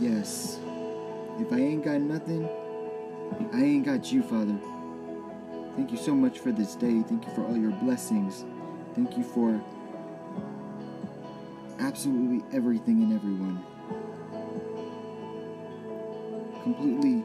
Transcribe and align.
Yes. 0.00 0.58
If 1.38 1.52
I 1.52 1.56
ain't 1.56 1.84
got 1.84 2.00
nothing, 2.00 2.48
I 3.52 3.62
ain't 3.62 3.86
got 3.86 4.12
you, 4.12 4.22
Father. 4.22 4.58
Thank 5.74 5.90
you 5.90 5.98
so 5.98 6.14
much 6.14 6.38
for 6.38 6.52
this 6.52 6.74
day. 6.74 7.02
Thank 7.02 7.26
you 7.26 7.32
for 7.34 7.44
all 7.44 7.56
your 7.56 7.72
blessings. 7.72 8.44
Thank 8.94 9.16
you 9.16 9.24
for 9.24 9.60
absolutely 11.78 12.44
everything 12.54 13.02
and 13.02 13.12
everyone. 13.12 13.62
Completely 16.62 17.24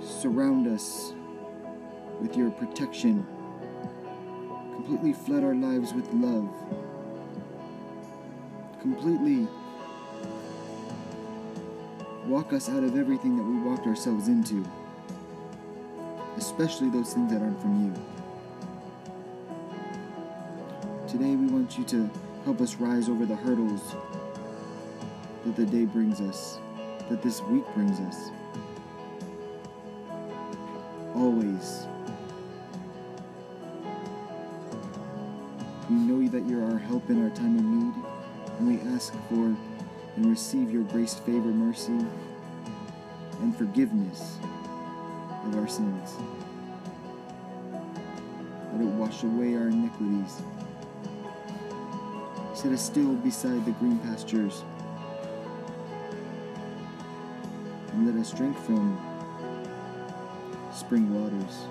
surround 0.00 0.66
us 0.66 1.12
with 2.20 2.36
your 2.36 2.50
protection. 2.50 3.26
Completely 4.74 5.12
flood 5.12 5.44
our 5.44 5.54
lives 5.54 5.92
with 5.92 6.12
love. 6.12 6.48
Completely 8.80 9.46
walk 12.28 12.52
us 12.52 12.68
out 12.68 12.84
of 12.84 12.94
everything 12.94 13.38
that 13.38 13.42
we 13.42 13.56
walked 13.56 13.86
ourselves 13.86 14.28
into, 14.28 14.62
especially 16.36 16.90
those 16.90 17.14
things 17.14 17.32
that 17.32 17.40
aren't 17.40 17.58
from 17.58 17.86
you. 17.86 17.94
Today, 21.08 21.34
we 21.34 21.46
want 21.46 21.78
you 21.78 21.84
to 21.84 22.10
help 22.44 22.60
us 22.60 22.74
rise 22.74 23.08
over 23.08 23.24
the 23.24 23.34
hurdles 23.34 23.94
that 25.46 25.56
the 25.56 25.64
day 25.64 25.86
brings 25.86 26.20
us, 26.20 26.58
that 27.08 27.22
this 27.22 27.40
week 27.44 27.64
brings 27.74 27.98
us. 28.00 28.30
Always. 31.14 31.86
We 35.88 35.96
know 35.96 36.28
that 36.28 36.46
you're 36.46 36.62
our 36.70 36.78
help 36.78 37.08
in 37.08 37.24
our 37.24 37.30
time 37.34 37.56
of 37.58 37.64
need, 37.64 37.94
and 38.58 38.68
we 38.68 38.94
ask 38.94 39.14
for 39.30 39.56
and 40.18 40.26
receive 40.26 40.70
your 40.70 40.82
grace, 40.82 41.14
favor, 41.14 41.48
mercy, 41.48 41.96
and 43.40 43.56
forgiveness 43.56 44.38
of 45.44 45.56
our 45.56 45.68
sins. 45.68 46.14
Let 48.72 48.82
it 48.82 48.92
wash 48.94 49.22
away 49.22 49.54
our 49.54 49.68
iniquities. 49.68 50.42
Set 52.54 52.72
us 52.72 52.84
still 52.84 53.14
beside 53.14 53.64
the 53.64 53.72
green 53.72 53.98
pastures. 53.98 54.64
And 57.92 58.06
let 58.06 58.20
us 58.20 58.32
drink 58.32 58.56
from 58.58 58.98
spring 60.72 61.12
waters, 61.12 61.66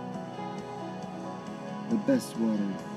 the 1.89 1.95
best 1.95 2.37
water. 2.37 2.96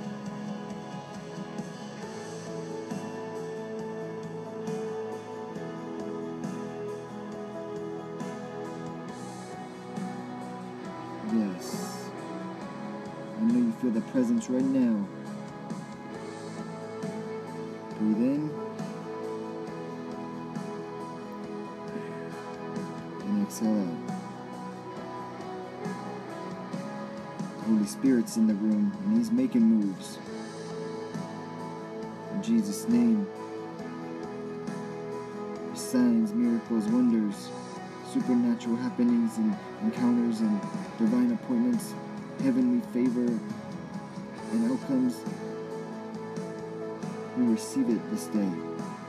We 47.40 47.46
receive 47.52 47.88
it 47.88 48.10
this 48.10 48.26
day. 48.26 48.52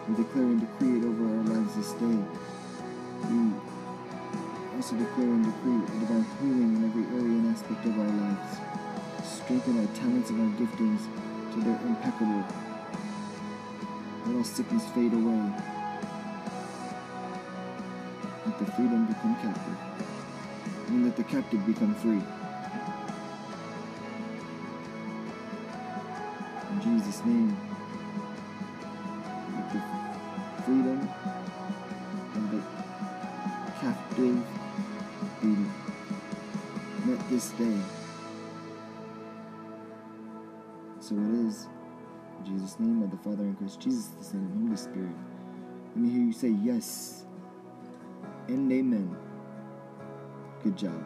We 0.08 0.16
declare 0.16 0.46
and 0.46 0.62
decree 0.62 1.00
it 1.00 1.04
over 1.04 1.26
our 1.26 1.44
lives 1.52 1.76
this 1.76 1.92
day. 2.00 2.16
We 3.28 3.52
also 4.78 4.96
declare 4.96 5.28
and 5.36 5.44
decree 5.44 5.84
a 5.84 6.00
divine 6.00 6.26
healing 6.40 6.78
in 6.78 6.86
every 6.88 7.04
area 7.12 7.44
and 7.44 7.52
aspect 7.54 7.86
of 7.86 8.00
our 8.00 8.08
lives. 8.08 8.56
Strengthen 9.28 9.82
our 9.82 9.94
talents 9.98 10.30
and 10.30 10.40
our 10.40 10.52
giftings 10.58 11.04
to 11.52 11.60
they're 11.60 11.82
impeccable. 11.86 12.46
Let 14.26 14.36
all 14.38 14.44
sickness 14.46 14.86
fade 14.96 15.12
away. 15.12 15.52
Let 18.46 18.60
the 18.60 18.66
freedom 18.72 19.08
become 19.08 19.36
captive. 19.44 19.78
And 20.88 21.04
let 21.04 21.18
the 21.18 21.26
captive 21.26 21.66
become 21.66 21.96
free. 21.96 22.24
In 26.72 26.82
Jesus' 26.82 27.26
name, 27.26 27.71
this 37.32 37.52
day. 37.52 37.78
So 41.00 41.16
it 41.16 41.48
is. 41.48 41.68
In 42.40 42.58
Jesus' 42.58 42.78
name, 42.78 43.02
of 43.04 43.10
the 43.10 43.18
Father 43.18 43.44
and 43.44 43.58
Christ 43.58 43.80
Jesus, 43.80 44.08
the 44.20 44.24
Son 44.24 44.40
and 44.42 44.68
Holy 44.68 44.76
Spirit. 44.76 45.16
Let 45.96 45.98
me 45.98 46.10
hear 46.10 46.24
you 46.24 46.34
say 46.34 46.50
yes 46.50 47.24
and 48.50 48.70
amen. 48.72 49.16
Good 50.62 50.78
job. 50.78 51.06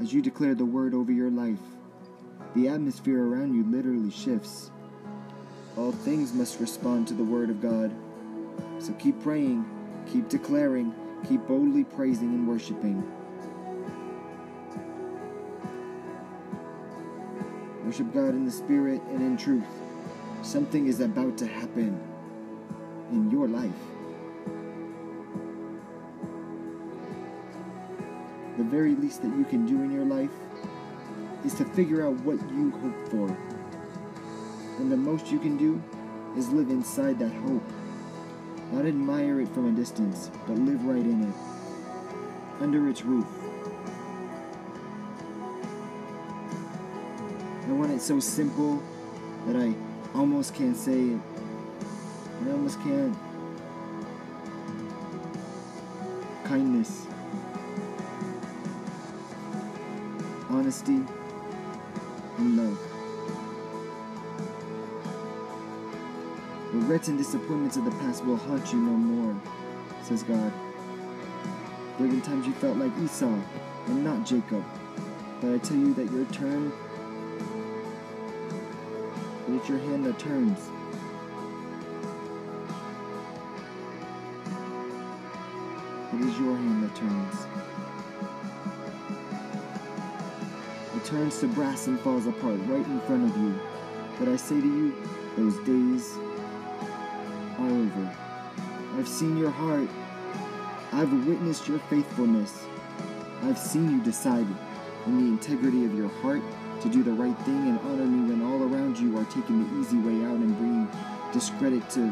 As 0.00 0.12
you 0.14 0.22
declare 0.22 0.54
the 0.54 0.64
word 0.64 0.94
over 0.94 1.12
your 1.12 1.30
life, 1.30 1.58
the 2.54 2.68
atmosphere 2.68 3.22
around 3.22 3.54
you 3.54 3.64
literally 3.64 4.10
shifts. 4.10 4.70
All 5.76 5.92
things 5.92 6.32
must 6.32 6.58
respond 6.58 7.06
to 7.08 7.14
the 7.14 7.24
word 7.24 7.50
of 7.50 7.60
God. 7.60 7.94
So 8.78 8.94
keep 8.94 9.22
praying, 9.22 9.64
keep 10.10 10.28
declaring, 10.28 10.94
keep 11.28 11.46
boldly 11.46 11.84
praising 11.84 12.28
and 12.28 12.48
worshiping. 12.48 13.02
Worship 17.84 18.12
God 18.14 18.30
in 18.30 18.46
the 18.46 18.50
Spirit 18.50 19.02
and 19.10 19.20
in 19.20 19.36
truth. 19.36 19.64
Something 20.42 20.86
is 20.86 21.00
about 21.00 21.36
to 21.38 21.46
happen 21.46 22.00
in 23.10 23.30
your 23.30 23.46
life. 23.46 23.70
The 28.56 28.64
very 28.64 28.94
least 28.94 29.20
that 29.22 29.36
you 29.36 29.44
can 29.44 29.66
do 29.66 29.82
in 29.82 29.92
your 29.92 30.06
life 30.06 30.30
is 31.44 31.52
to 31.54 31.64
figure 31.66 32.06
out 32.06 32.14
what 32.20 32.40
you 32.50 32.70
hope 32.70 33.08
for. 33.10 33.55
And 34.78 34.92
the 34.92 34.96
most 34.96 35.30
you 35.30 35.38
can 35.38 35.56
do 35.56 35.82
is 36.36 36.50
live 36.50 36.70
inside 36.70 37.18
that 37.18 37.32
hope. 37.32 37.64
Not 38.72 38.84
admire 38.84 39.40
it 39.40 39.48
from 39.48 39.68
a 39.68 39.72
distance, 39.72 40.30
but 40.46 40.58
live 40.58 40.84
right 40.84 41.02
in 41.02 41.22
it, 41.22 41.34
under 42.60 42.88
its 42.88 43.02
roof. 43.04 43.26
I 47.68 47.72
want 47.72 47.92
it 47.92 48.00
so 48.00 48.20
simple 48.20 48.82
that 49.46 49.56
I 49.56 49.74
almost 50.14 50.54
can't 50.54 50.76
say 50.76 51.00
it. 51.00 51.20
I 52.46 52.50
almost 52.50 52.80
can't. 52.82 53.16
Kindness, 56.44 57.06
honesty, 60.48 61.00
and 62.38 62.56
love. 62.56 62.85
Regrets 66.86 67.08
and 67.08 67.18
disappointments 67.18 67.76
of 67.76 67.84
the 67.84 67.90
past 67.90 68.24
will 68.24 68.36
haunt 68.36 68.72
you 68.72 68.78
no 68.78 68.92
more, 68.92 69.34
says 70.04 70.22
God. 70.22 70.52
There 71.98 72.06
have 72.06 72.10
been 72.10 72.22
times 72.22 72.46
you 72.46 72.52
felt 72.52 72.76
like 72.76 72.92
Esau 73.02 73.36
and 73.88 74.04
not 74.04 74.24
Jacob, 74.24 74.64
but 75.40 75.52
I 75.52 75.58
tell 75.58 75.76
you 75.76 75.94
that 75.94 76.12
your 76.12 76.24
turn 76.26 76.72
but 79.44 79.56
it's 79.56 79.68
your 79.68 79.78
hand 79.78 80.06
that 80.06 80.16
turns. 80.20 80.70
It 86.14 86.20
is 86.20 86.38
your 86.38 86.56
hand 86.56 86.84
that 86.84 86.94
turns. 86.94 87.46
It 90.94 91.04
turns 91.04 91.40
to 91.40 91.48
brass 91.48 91.88
and 91.88 91.98
falls 91.98 92.28
apart 92.28 92.60
right 92.66 92.86
in 92.86 93.00
front 93.00 93.28
of 93.28 93.36
you. 93.36 93.58
But 94.20 94.28
I 94.28 94.36
say 94.36 94.60
to 94.60 94.66
you, 94.68 94.94
those 95.36 95.58
days 95.66 96.16
I've 98.96 99.08
seen 99.08 99.36
your 99.36 99.50
heart. 99.50 99.88
I've 100.92 101.12
witnessed 101.26 101.68
your 101.68 101.78
faithfulness. 101.90 102.64
I've 103.42 103.58
seen 103.58 103.90
you 103.90 104.02
decide 104.02 104.46
in 105.06 105.18
the 105.18 105.26
integrity 105.26 105.84
of 105.84 105.94
your 105.94 106.08
heart 106.08 106.42
to 106.80 106.88
do 106.88 107.02
the 107.02 107.12
right 107.12 107.36
thing 107.40 107.68
and 107.68 107.78
honor 107.80 108.06
me 108.06 108.30
when 108.30 108.42
all 108.42 108.62
around 108.62 108.98
you 108.98 109.18
are 109.18 109.24
taking 109.24 109.62
the 109.62 109.80
easy 109.80 109.98
way 109.98 110.24
out 110.24 110.36
and 110.36 110.56
bringing 110.56 110.88
discredit 111.32 111.88
to 111.90 112.08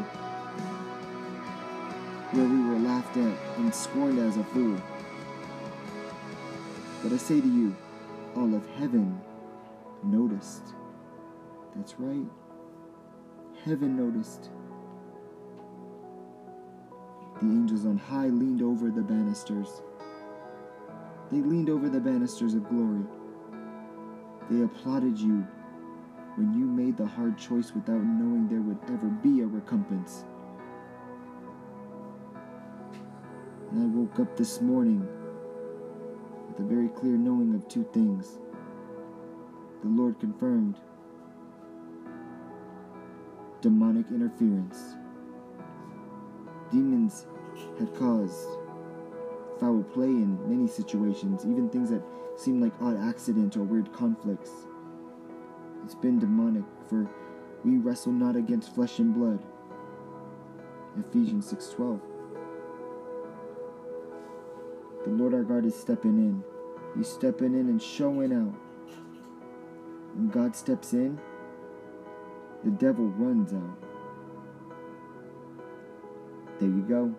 where 2.31 2.45
we 2.45 2.61
were 2.69 2.79
laughed 2.79 3.17
at 3.17 3.57
and 3.57 3.73
scorned 3.73 4.19
as 4.19 4.37
a 4.37 4.43
fool. 4.45 4.79
But 7.01 7.13
I 7.13 7.17
say 7.17 7.39
to 7.39 7.47
you, 7.47 7.75
all 8.35 8.53
of 8.55 8.67
heaven 8.77 9.21
noticed. 10.03 10.63
That's 11.75 11.95
right. 11.99 12.25
Heaven 13.63 13.95
noticed. 13.95 14.49
The 17.41 17.47
angels 17.47 17.85
on 17.85 17.97
high 17.97 18.27
leaned 18.27 18.61
over 18.61 18.89
the 18.89 19.01
banisters. 19.01 19.81
They 21.31 21.37
leaned 21.37 21.69
over 21.69 21.89
the 21.89 21.99
banisters 21.99 22.53
of 22.53 22.67
glory. 22.69 23.03
They 24.49 24.63
applauded 24.63 25.17
you 25.17 25.45
when 26.35 26.53
you 26.53 26.65
made 26.65 26.97
the 26.97 27.05
hard 27.05 27.37
choice 27.37 27.73
without 27.73 28.03
knowing 28.03 28.47
there 28.47 28.61
would 28.61 28.77
ever 28.87 29.07
be 29.07 29.41
a 29.41 29.45
recompense. 29.45 30.23
And 33.71 33.83
I 33.83 33.85
woke 33.87 34.19
up 34.19 34.37
this 34.37 34.61
morning 34.61 35.05
with 36.47 36.59
a 36.59 36.63
very 36.63 36.89
clear 36.89 37.17
knowing 37.17 37.53
of 37.55 37.67
two 37.67 37.85
things. 37.91 38.39
The 39.81 39.89
Lord 39.89 40.19
confirmed 40.19 40.77
demonic 43.61 44.05
interference. 44.09 44.95
Demons 46.75 47.25
had 47.79 47.95
caused 47.95 48.49
foul 49.61 49.81
play 49.93 50.07
in 50.07 50.37
many 50.49 50.67
situations, 50.67 51.45
even 51.45 51.69
things 51.69 51.89
that 51.89 52.01
seemed 52.35 52.61
like 52.61 52.73
odd 52.81 52.97
accidents 52.97 53.55
or 53.55 53.63
weird 53.63 53.93
conflicts. 53.93 54.51
It's 55.85 55.95
been 55.95 56.19
demonic, 56.19 56.65
for 56.89 57.09
we 57.63 57.77
wrestle 57.77 58.11
not 58.11 58.35
against 58.35 58.75
flesh 58.75 58.99
and 58.99 59.13
blood. 59.13 59.39
Ephesians 60.99 61.45
6:12. 61.47 62.01
The 65.05 65.11
Lord 65.11 65.33
our 65.33 65.43
God 65.43 65.63
is 65.63 65.75
stepping 65.75 66.17
in. 66.17 66.43
He's 66.97 67.07
stepping 67.07 67.53
in 67.53 67.69
and 67.69 67.81
showing 67.81 68.33
out. 68.33 68.53
When 70.13 70.27
God 70.27 70.57
steps 70.57 70.93
in, 70.93 71.19
the 72.65 72.71
devil 72.71 73.05
runs 73.17 73.53
out. 73.53 73.84
There 76.59 76.69
you 76.69 76.85
go. 76.87 77.15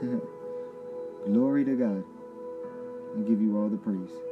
Glory 1.32 1.64
to 1.64 1.74
God. 1.76 2.04
I 3.18 3.22
give 3.28 3.40
you 3.40 3.58
all 3.58 3.68
the 3.68 3.76
praise. 3.76 4.29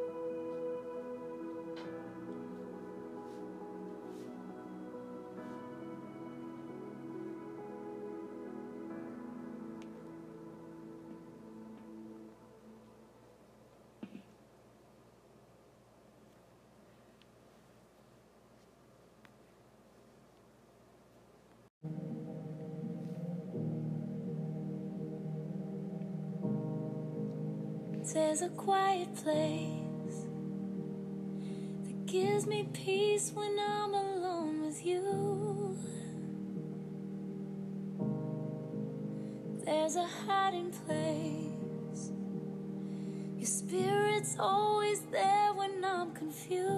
There's 28.19 28.43
a 28.43 28.49
quiet 28.49 29.15
place 29.15 30.27
that 31.85 32.07
gives 32.07 32.49
me 32.49 32.69
peace 32.73 33.31
when 33.33 33.57
I'm 33.61 33.95
alone 33.95 34.67
with 34.67 34.85
you. 34.85 35.77
There's 39.65 39.95
a 39.95 40.05
hiding 40.05 40.73
place. 40.73 42.11
Your 43.37 43.47
spirit's 43.47 44.37
always 44.37 45.01
there 45.13 45.53
when 45.55 45.85
I'm 45.85 46.13
confused. 46.13 46.78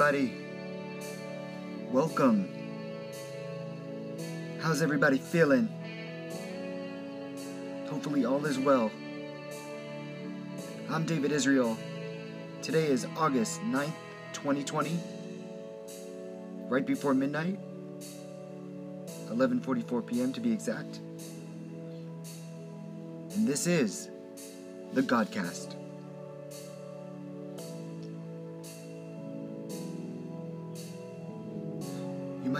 Everybody. 0.00 0.32
Welcome. 1.90 2.48
How's 4.60 4.80
everybody 4.80 5.18
feeling? 5.18 5.68
Hopefully, 7.90 8.24
all 8.24 8.46
is 8.46 8.60
well. 8.60 8.92
I'm 10.88 11.04
David 11.04 11.32
Israel. 11.32 11.76
Today 12.62 12.86
is 12.86 13.08
August 13.16 13.60
9th, 13.62 13.92
2020. 14.34 15.00
Right 16.68 16.86
before 16.86 17.12
midnight. 17.12 17.58
11:44 19.32 20.06
p.m. 20.06 20.32
to 20.32 20.40
be 20.40 20.52
exact. 20.52 21.00
And 23.34 23.48
this 23.48 23.66
is 23.66 24.10
the 24.92 25.02
Godcast. 25.02 25.77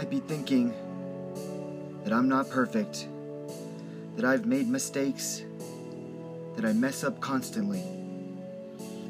Might 0.09 0.21
be 0.21 0.27
thinking 0.27 0.73
that 2.03 2.11
I'm 2.11 2.27
not 2.27 2.49
perfect, 2.49 3.07
that 4.15 4.25
I've 4.25 4.45
made 4.45 4.67
mistakes, 4.67 5.43
that 6.55 6.65
I 6.65 6.73
mess 6.73 7.03
up 7.03 7.19
constantly, 7.19 7.81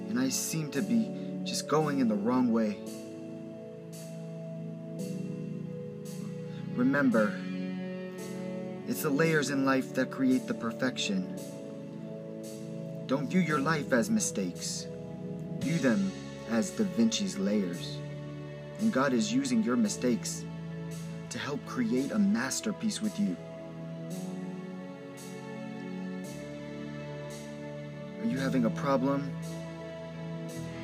and 0.10 0.20
I 0.20 0.28
seem 0.28 0.70
to 0.72 0.82
be 0.82 1.10
just 1.46 1.70
going 1.70 2.00
in 2.00 2.10
the 2.10 2.16
wrong 2.16 2.52
way. 2.52 2.80
Remember, 6.76 7.34
it's 8.90 9.04
the 9.04 9.10
layers 9.10 9.52
in 9.52 9.64
life 9.64 9.94
that 9.94 10.12
create 10.12 10.48
the 10.48 10.54
perfection. 10.54 11.34
Don't 13.08 13.28
view 13.28 13.40
your 13.40 13.60
life 13.60 13.94
as 13.94 14.10
mistakes, 14.10 14.88
view 15.60 15.78
them 15.78 16.12
as 16.50 16.72
Da 16.72 16.84
Vinci's 16.84 17.38
layers. 17.38 17.98
And 18.80 18.92
God 18.92 19.14
is 19.14 19.32
using 19.32 19.64
your 19.64 19.78
mistakes 19.78 20.44
to 21.30 21.38
help 21.38 21.64
create 21.66 22.12
a 22.12 22.20
masterpiece 22.20 23.02
with 23.02 23.20
you. 23.20 23.36
Are 28.22 28.28
you 28.28 28.38
having 28.38 28.66
a 28.66 28.70
problem? 28.70 29.32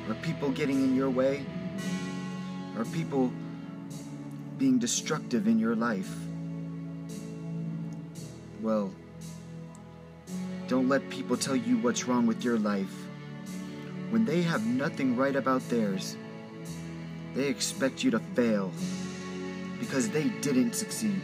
Are 0.08 0.14
people 0.14 0.50
getting 0.50 0.82
in 0.82 0.94
your 0.94 1.10
way? 1.10 1.44
Are 2.78 2.84
people 2.86 3.32
being 4.58 4.78
destructive 4.78 5.48
in 5.48 5.58
your 5.58 5.74
life? 5.74 6.14
Well, 8.62 8.92
don't 10.68 10.88
let 10.88 11.08
people 11.10 11.36
tell 11.36 11.56
you 11.56 11.76
what's 11.78 12.06
wrong 12.06 12.26
with 12.26 12.44
your 12.44 12.58
life. 12.58 12.94
When 14.10 14.24
they 14.24 14.42
have 14.42 14.64
nothing 14.64 15.16
right 15.16 15.34
about 15.34 15.68
theirs, 15.68 16.16
they 17.34 17.48
expect 17.48 18.02
you 18.02 18.10
to 18.12 18.18
fail 18.18 18.72
because 19.78 20.08
they 20.08 20.24
didn't 20.40 20.74
succeed. 20.74 21.20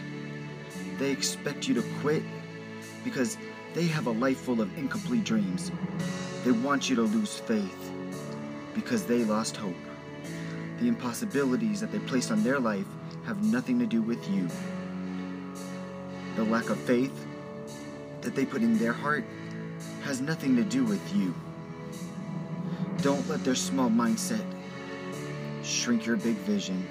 They 0.99 1.11
expect 1.11 1.69
you 1.69 1.75
to 1.75 1.85
quit 2.01 2.23
because 3.05 3.37
they 3.75 3.87
have 3.87 4.07
a 4.07 4.11
life 4.11 4.39
full 4.39 4.61
of 4.61 4.77
incomplete 4.77 5.25
dreams. 5.25 5.73
They 6.45 6.53
want 6.53 6.91
you 6.91 6.97
to 6.97 7.03
lose 7.03 7.39
faith 7.39 7.91
because 8.75 9.05
they 9.05 9.25
lost 9.25 9.57
hope. 9.57 9.75
The 10.81 10.89
impossibilities 10.89 11.81
that 11.81 11.93
they 11.93 11.99
placed 12.01 12.31
on 12.31 12.43
their 12.43 12.59
life 12.59 12.87
have 13.25 13.43
nothing 13.45 13.79
to 13.79 13.87
do 13.87 14.03
with 14.03 14.29
you. 14.31 14.49
The 16.37 16.45
lack 16.45 16.71
of 16.71 16.79
faith 16.81 17.27
that 18.23 18.35
they 18.35 18.45
put 18.45 18.63
in 18.63 18.79
their 18.79 18.93
heart 18.93 19.25
has 20.03 20.21
nothing 20.21 20.57
to 20.57 20.65
do 20.65 20.85
with 20.85 21.15
you. 21.15 21.35
Don't 22.99 23.27
let 23.29 23.45
their 23.45 23.55
small 23.55 23.91
mindset 23.91 24.45
shrink 25.63 26.07
your 26.07 26.17
big 26.17 26.37
vision. 26.37 26.89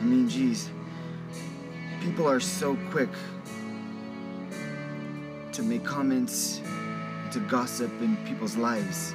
I 0.00 0.02
mean, 0.02 0.28
geez, 0.30 0.70
people 2.00 2.26
are 2.26 2.40
so 2.40 2.74
quick 2.90 3.10
to 5.52 5.62
make 5.62 5.84
comments, 5.84 6.62
to 7.32 7.40
gossip 7.40 7.90
in 8.00 8.16
people's 8.24 8.56
lives. 8.56 9.14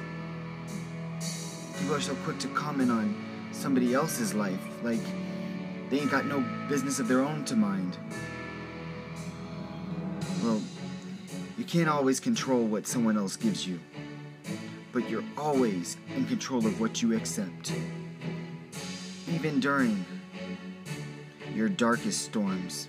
People 1.80 1.96
are 1.96 2.00
so 2.00 2.14
quick 2.24 2.38
to 2.38 2.48
comment 2.48 2.92
on 2.92 3.16
somebody 3.50 3.94
else's 3.94 4.32
life, 4.32 4.60
like 4.84 5.00
they 5.90 5.98
ain't 5.98 6.10
got 6.10 6.26
no 6.26 6.44
business 6.68 7.00
of 7.00 7.08
their 7.08 7.20
own 7.20 7.44
to 7.46 7.56
mind. 7.56 7.96
Well, 10.44 10.62
you 11.58 11.64
can't 11.64 11.88
always 11.88 12.20
control 12.20 12.64
what 12.64 12.86
someone 12.86 13.16
else 13.16 13.34
gives 13.34 13.66
you, 13.66 13.80
but 14.92 15.10
you're 15.10 15.24
always 15.36 15.96
in 16.14 16.26
control 16.26 16.64
of 16.64 16.80
what 16.80 17.02
you 17.02 17.16
accept. 17.16 17.72
Even 19.28 19.58
during 19.58 20.04
your 21.56 21.70
darkest 21.70 22.22
storms, 22.22 22.88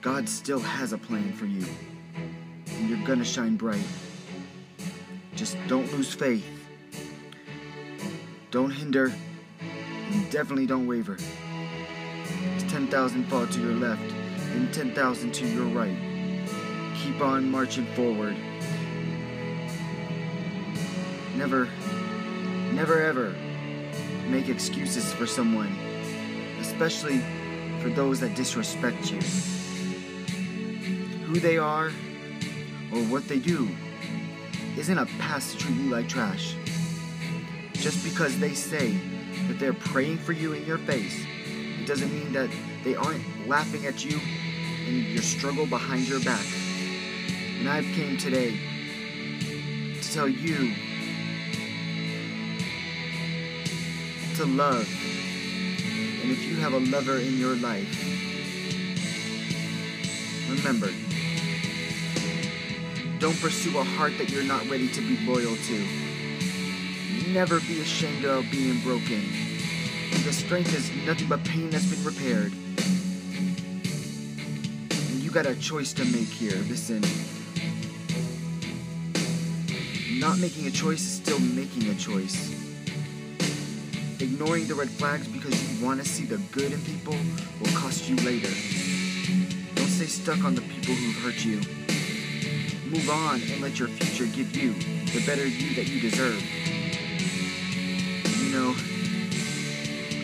God 0.00 0.26
still 0.26 0.60
has 0.60 0.94
a 0.94 0.98
plan 0.98 1.30
for 1.34 1.44
you, 1.44 1.62
and 2.66 2.88
you're 2.88 3.06
gonna 3.06 3.22
shine 3.22 3.56
bright. 3.56 3.84
Just 5.36 5.58
don't 5.66 5.92
lose 5.92 6.14
faith. 6.14 6.46
Don't 8.50 8.70
hinder, 8.70 9.12
and 9.60 10.30
definitely 10.30 10.64
don't 10.64 10.86
waver. 10.86 11.18
As 12.56 12.62
10,000 12.64 13.24
fall 13.24 13.46
to 13.46 13.60
your 13.60 13.74
left, 13.74 14.10
and 14.54 14.72
10,000 14.72 15.34
to 15.34 15.46
your 15.46 15.66
right. 15.66 15.98
Keep 16.96 17.20
on 17.20 17.50
marching 17.50 17.84
forward. 17.94 18.36
Never, 21.36 21.68
never 22.72 23.02
ever 23.02 23.34
make 24.30 24.48
excuses 24.48 25.12
for 25.12 25.26
someone, 25.26 25.76
especially 26.58 27.22
for 27.80 27.90
those 27.90 28.20
that 28.20 28.34
disrespect 28.34 29.10
you. 29.10 29.20
Who 31.26 31.40
they 31.40 31.58
are 31.58 31.88
or 32.92 33.02
what 33.04 33.28
they 33.28 33.38
do 33.38 33.68
isn't 34.76 34.98
a 34.98 35.06
pass 35.18 35.52
to 35.52 35.58
treat 35.58 35.76
you 35.76 35.90
like 35.90 36.08
trash. 36.08 36.54
Just 37.72 38.02
because 38.04 38.38
they 38.38 38.54
say 38.54 38.92
that 39.48 39.58
they're 39.58 39.72
praying 39.72 40.18
for 40.18 40.32
you 40.32 40.52
in 40.52 40.64
your 40.66 40.78
face, 40.78 41.24
it 41.80 41.86
doesn't 41.86 42.12
mean 42.12 42.32
that 42.32 42.50
they 42.84 42.94
aren't 42.94 43.22
laughing 43.48 43.86
at 43.86 44.04
you 44.04 44.20
and 44.86 45.06
your 45.06 45.22
struggle 45.22 45.66
behind 45.66 46.08
your 46.08 46.20
back. 46.20 46.44
And 47.58 47.68
I've 47.68 47.84
came 47.94 48.16
today 48.16 48.58
to 50.00 50.12
tell 50.12 50.28
you 50.28 50.74
to 54.36 54.44
love. 54.46 54.88
And 56.28 56.36
if 56.36 56.44
you 56.44 56.56
have 56.56 56.74
a 56.74 56.78
lover 56.78 57.16
in 57.16 57.38
your 57.38 57.56
life, 57.56 57.88
remember, 60.50 60.90
don't 63.18 63.40
pursue 63.40 63.78
a 63.78 63.82
heart 63.82 64.18
that 64.18 64.28
you're 64.28 64.44
not 64.44 64.68
ready 64.68 64.88
to 64.88 65.00
be 65.00 65.16
loyal 65.24 65.56
to. 65.56 65.86
Never 67.32 67.60
be 67.60 67.80
ashamed 67.80 68.26
of 68.26 68.44
being 68.50 68.78
broken. 68.82 69.22
The 70.24 70.34
strength 70.34 70.74
is 70.74 70.90
nothing 71.06 71.28
but 71.28 71.42
pain 71.44 71.70
that's 71.70 71.86
been 71.86 72.04
repaired. 72.04 72.52
And 74.90 75.22
you 75.22 75.30
got 75.30 75.46
a 75.46 75.54
choice 75.54 75.94
to 75.94 76.04
make 76.04 76.28
here. 76.28 76.58
Listen. 76.68 77.00
Not 80.20 80.38
making 80.40 80.66
a 80.66 80.70
choice 80.70 81.00
is 81.00 81.12
still 81.12 81.40
making 81.40 81.88
a 81.88 81.94
choice. 81.94 82.52
Ignoring 84.20 84.66
the 84.66 84.74
red 84.74 84.90
flags 84.90 85.26
because 85.26 85.67
want 85.82 86.00
to 86.02 86.08
see 86.08 86.24
the 86.24 86.38
good 86.50 86.72
in 86.72 86.80
people 86.82 87.14
will 87.60 87.72
cost 87.72 88.08
you 88.08 88.16
later. 88.16 88.48
Don't 89.74 89.88
stay 89.88 90.06
stuck 90.06 90.44
on 90.44 90.54
the 90.54 90.60
people 90.62 90.94
who've 90.94 91.22
hurt 91.22 91.44
you. 91.44 91.56
Move 92.90 93.08
on 93.10 93.40
and 93.52 93.60
let 93.60 93.78
your 93.78 93.88
future 93.88 94.26
give 94.34 94.56
you 94.56 94.72
the 95.12 95.24
better 95.24 95.46
you 95.46 95.74
that 95.76 95.86
you 95.86 96.00
deserve. 96.00 96.42
You 98.42 98.50
know, 98.50 98.74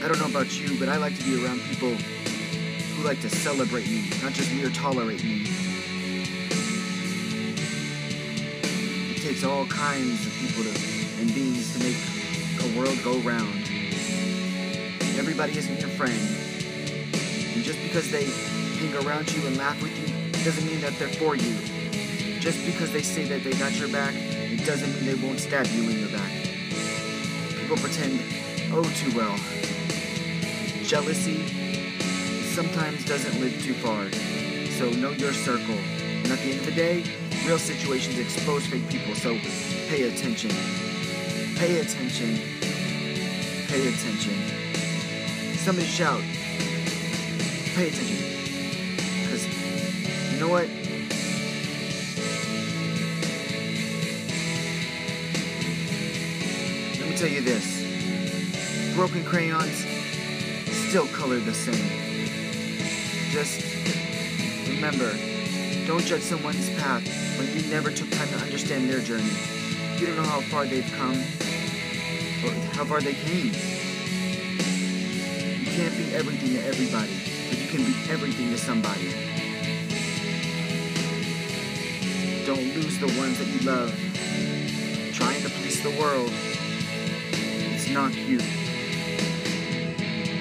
I 0.04 0.08
don't 0.08 0.18
know 0.18 0.26
about 0.26 0.58
you, 0.58 0.78
but 0.78 0.88
I 0.88 0.96
like 0.96 1.16
to 1.18 1.24
be 1.24 1.44
around 1.44 1.60
people 1.60 1.90
who 1.90 3.04
like 3.04 3.20
to 3.20 3.30
celebrate 3.30 3.86
me, 3.86 4.10
not 4.22 4.32
just 4.32 4.52
mere 4.52 4.70
tolerate 4.70 5.22
me. 5.22 5.46
It 9.14 9.22
takes 9.22 9.44
all 9.44 9.66
kinds 9.66 10.26
of 10.26 10.32
people 10.32 10.64
to, 10.64 10.70
and 11.20 11.32
beings 11.32 11.72
to 11.74 11.84
make 11.84 11.96
a 12.60 12.78
world 12.78 12.98
go 13.04 13.18
round. 13.20 13.63
Everybody 15.24 15.56
isn't 15.56 15.80
your 15.80 15.88
friend. 15.88 16.12
And 17.54 17.64
just 17.64 17.82
because 17.82 18.10
they 18.10 18.24
hang 18.24 19.06
around 19.06 19.32
you 19.32 19.46
and 19.46 19.56
laugh 19.56 19.80
with 19.82 19.96
you 19.98 20.44
doesn't 20.44 20.66
mean 20.66 20.82
that 20.82 20.92
they're 20.98 21.08
for 21.08 21.34
you. 21.34 21.56
Just 22.40 22.62
because 22.66 22.92
they 22.92 23.00
say 23.00 23.24
that 23.24 23.42
they 23.42 23.52
got 23.54 23.74
your 23.78 23.88
back, 23.88 24.12
it 24.14 24.66
doesn't 24.66 24.92
mean 24.92 25.06
they 25.06 25.26
won't 25.26 25.40
stab 25.40 25.66
you 25.68 25.88
in 25.88 26.00
your 26.00 26.10
back. 26.10 26.30
People 27.58 27.78
pretend 27.78 28.20
oh 28.70 28.84
too 29.00 29.16
well. 29.16 29.34
Jealousy 30.84 31.40
sometimes 32.52 33.02
doesn't 33.06 33.40
live 33.40 33.58
too 33.62 33.72
far. 33.72 34.12
So 34.76 34.90
know 34.90 35.12
your 35.12 35.32
circle. 35.32 35.78
And 36.20 36.26
at 36.26 36.38
the 36.40 36.50
end 36.52 36.60
of 36.60 36.66
the 36.66 36.72
day, 36.72 37.02
real 37.46 37.58
situations 37.58 38.18
expose 38.18 38.66
fake 38.66 38.86
people, 38.90 39.14
so 39.14 39.38
pay 39.88 40.02
attention. 40.02 40.50
Pay 41.56 41.80
attention. 41.80 42.38
Pay 43.68 43.88
attention. 43.88 44.63
Somebody 45.64 45.86
shout. 45.86 46.20
Pay 47.74 47.88
attention. 47.88 48.18
Because, 49.22 49.46
you 50.30 50.38
know 50.38 50.48
what? 50.50 50.68
Let 57.00 57.08
me 57.08 57.16
tell 57.16 57.30
you 57.30 57.40
this. 57.40 58.94
Broken 58.94 59.24
crayons 59.24 59.86
still 60.90 61.06
color 61.06 61.38
the 61.38 61.54
same. 61.54 61.88
Just 63.30 63.64
remember, 64.68 65.16
don't 65.86 66.04
judge 66.04 66.20
someone's 66.20 66.68
path 66.78 67.08
when 67.38 67.50
you 67.56 67.66
never 67.70 67.90
took 67.90 68.10
time 68.10 68.28
to 68.28 68.36
understand 68.36 68.90
their 68.90 69.00
journey. 69.00 69.32
You 69.96 70.08
don't 70.08 70.16
know 70.16 70.24
how 70.24 70.42
far 70.42 70.66
they've 70.66 70.92
come 70.98 71.16
or 72.44 72.52
how 72.74 72.84
far 72.84 73.00
they 73.00 73.14
came. 73.14 73.83
You 75.74 75.80
can't 75.80 75.96
be 75.96 76.14
everything 76.14 76.52
to 76.52 76.64
everybody, 76.68 77.20
but 77.48 77.58
you 77.58 77.66
can 77.66 77.84
be 77.84 77.94
everything 78.08 78.50
to 78.50 78.56
somebody. 78.56 79.10
Don't 82.46 82.62
lose 82.76 82.96
the 83.00 83.08
ones 83.18 83.40
that 83.40 83.48
you 83.48 83.58
love. 83.66 83.92
Trying 85.14 85.42
to 85.42 85.48
please 85.48 85.82
the 85.82 85.90
world. 85.98 86.30
It's 87.32 87.90
not 87.90 88.12
cute. 88.12 88.44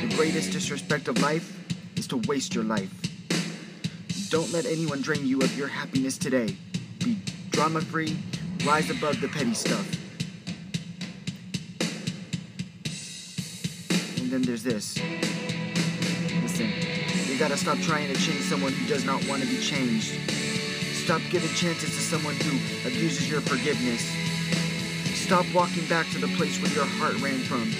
The 0.07 0.15
greatest 0.15 0.51
disrespect 0.51 1.07
of 1.07 1.19
life 1.19 1.51
is 1.95 2.05
to 2.09 2.17
waste 2.27 2.53
your 2.53 2.65
life. 2.65 2.93
Don't 4.29 4.53
let 4.53 4.67
anyone 4.67 5.01
drain 5.01 5.25
you 5.25 5.41
of 5.41 5.57
your 5.57 5.67
happiness 5.67 6.19
today. 6.19 6.55
Be 6.99 7.17
drama 7.49 7.81
free, 7.81 8.15
rise 8.63 8.91
above 8.91 9.19
the 9.19 9.29
petty 9.29 9.55
stuff. 9.55 9.89
And 14.19 14.29
then 14.31 14.43
there's 14.43 14.61
this. 14.61 14.95
You 17.33 17.39
gotta 17.39 17.57
stop 17.57 17.79
trying 17.79 18.13
to 18.13 18.21
change 18.21 18.41
someone 18.41 18.73
who 18.73 18.85
does 18.85 19.05
not 19.05 19.27
want 19.27 19.41
to 19.41 19.47
be 19.49 19.57
changed. 19.57 20.13
Stop 21.03 21.19
giving 21.31 21.49
chances 21.55 21.89
to 21.89 21.99
someone 21.99 22.35
who 22.35 22.51
abuses 22.87 23.27
your 23.27 23.41
forgiveness. 23.41 24.05
Stop 25.19 25.47
walking 25.51 25.83
back 25.87 26.07
to 26.11 26.19
the 26.19 26.27
place 26.37 26.61
where 26.61 26.71
your 26.73 26.85
heart 26.85 27.19
ran 27.21 27.39
from. 27.39 27.71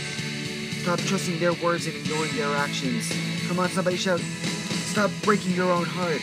Stop 0.81 0.98
trusting 1.01 1.38
their 1.38 1.53
words 1.53 1.86
and 1.86 1.95
ignoring 1.95 2.36
their 2.36 2.50
actions. 2.55 3.13
Come 3.48 3.60
on, 3.60 3.69
somebody 3.69 3.95
shout. 3.95 4.22
Stop 4.89 5.12
breaking 5.22 5.51
your 5.51 5.72
own 5.72 5.86
heart. 5.86 6.22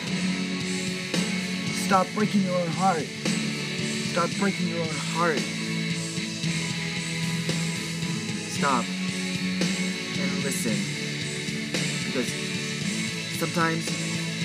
Stop 1.87 2.07
breaking 2.13 2.41
your 2.41 2.59
own 2.59 2.67
heart. 2.67 3.07
Stop 4.11 4.29
breaking 4.39 4.67
your 4.67 4.81
own 4.81 4.89
heart. 5.15 5.39
Stop 8.51 8.83
and 10.19 10.43
listen. 10.43 10.75
Because 12.07 12.50
sometimes 13.41 13.89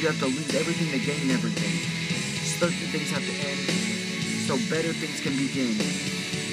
you 0.00 0.06
have 0.08 0.18
to 0.18 0.24
lose 0.24 0.54
everything 0.54 0.88
to 0.88 0.98
gain 1.04 1.30
everything. 1.30 1.68
Certain 2.56 2.88
things 2.88 3.10
have 3.10 3.20
to 3.20 3.32
end 3.46 3.60
so 4.48 4.56
better 4.72 4.90
things 4.94 5.20
can 5.20 5.36
begin. 5.36 5.76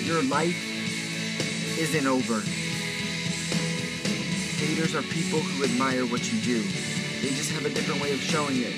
Your 0.04 0.22
life 0.24 0.60
isn't 1.80 2.06
over. 2.06 2.44
Haters 4.60 4.94
are 4.94 5.04
people 5.04 5.40
who 5.40 5.64
admire 5.64 6.04
what 6.06 6.34
you 6.34 6.42
do. 6.42 6.60
They 7.22 7.30
just 7.30 7.50
have 7.52 7.64
a 7.66 7.70
different 7.70 8.02
way 8.02 8.12
of 8.12 8.20
showing 8.20 8.60
it. 8.60 8.76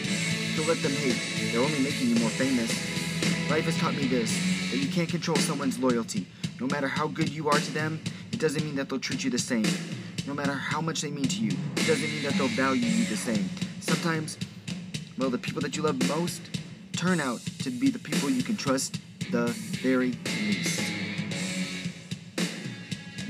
Don't 0.55 0.67
let 0.67 0.83
them 0.83 0.91
hate. 0.91 1.17
They're 1.51 1.65
only 1.65 1.79
making 1.79 2.09
you 2.09 2.15
more 2.21 2.29
famous. 2.29 2.69
Life 3.49 3.65
has 3.65 3.77
taught 3.79 3.95
me 3.95 4.05
this 4.05 4.29
that 4.69 4.77
you 4.77 4.89
can't 4.89 5.09
control 5.09 5.37
someone's 5.37 5.79
loyalty. 5.79 6.27
No 6.59 6.67
matter 6.67 6.87
how 6.87 7.07
good 7.07 7.29
you 7.29 7.49
are 7.49 7.57
to 7.57 7.71
them, 7.73 7.99
it 8.31 8.39
doesn't 8.39 8.63
mean 8.63 8.75
that 8.75 8.89
they'll 8.89 8.99
treat 8.99 9.23
you 9.23 9.31
the 9.31 9.39
same. 9.39 9.65
No 10.27 10.33
matter 10.33 10.53
how 10.53 10.81
much 10.81 11.01
they 11.01 11.11
mean 11.11 11.27
to 11.27 11.37
you, 11.37 11.51
it 11.75 11.85
doesn't 11.85 12.09
mean 12.09 12.23
that 12.23 12.33
they'll 12.33 12.47
value 12.47 12.87
you 12.87 13.05
the 13.05 13.15
same. 13.15 13.47
Sometimes, 13.79 14.37
well, 15.17 15.29
the 15.29 15.37
people 15.37 15.61
that 15.61 15.77
you 15.77 15.83
love 15.83 16.01
most 16.07 16.41
turn 16.93 17.19
out 17.19 17.39
to 17.59 17.69
be 17.69 17.89
the 17.89 17.99
people 17.99 18.29
you 18.29 18.41
can 18.41 18.57
trust 18.57 18.99
the 19.31 19.47
very 19.81 20.13
least. 20.25 20.81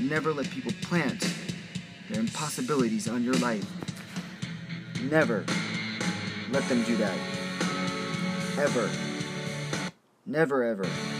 Never 0.00 0.32
let 0.32 0.48
people 0.50 0.72
plant 0.82 1.28
their 2.08 2.20
impossibilities 2.20 3.08
on 3.08 3.22
your 3.22 3.34
life. 3.34 3.66
Never 5.02 5.44
let 6.50 6.66
them 6.68 6.82
do 6.84 6.96
that. 6.96 7.18
Ever. 8.58 8.88
Never 10.24 10.64
ever. 10.64 11.15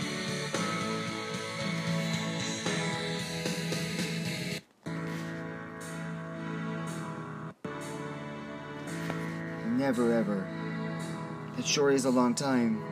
Never 9.86 10.12
ever. 10.12 10.44
It 11.56 11.64
sure 11.64 11.92
is 11.92 12.06
a 12.06 12.10
long 12.10 12.34
time. 12.34 12.82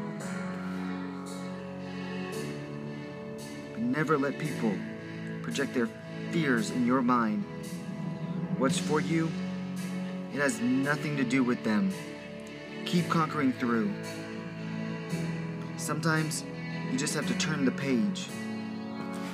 But 3.72 3.80
never 3.80 4.16
let 4.16 4.38
people 4.38 4.72
project 5.42 5.74
their 5.74 5.88
fears 6.30 6.70
in 6.70 6.86
your 6.86 7.02
mind. 7.02 7.42
What's 8.58 8.78
for 8.78 9.00
you, 9.00 9.28
it 10.32 10.38
has 10.38 10.60
nothing 10.60 11.16
to 11.16 11.24
do 11.24 11.42
with 11.42 11.64
them. 11.64 11.92
Keep 12.86 13.08
conquering 13.08 13.52
through. 13.54 13.92
Sometimes 15.76 16.44
you 16.92 16.96
just 16.96 17.14
have 17.16 17.26
to 17.26 17.34
turn 17.38 17.64
the 17.64 17.72
page. 17.72 18.28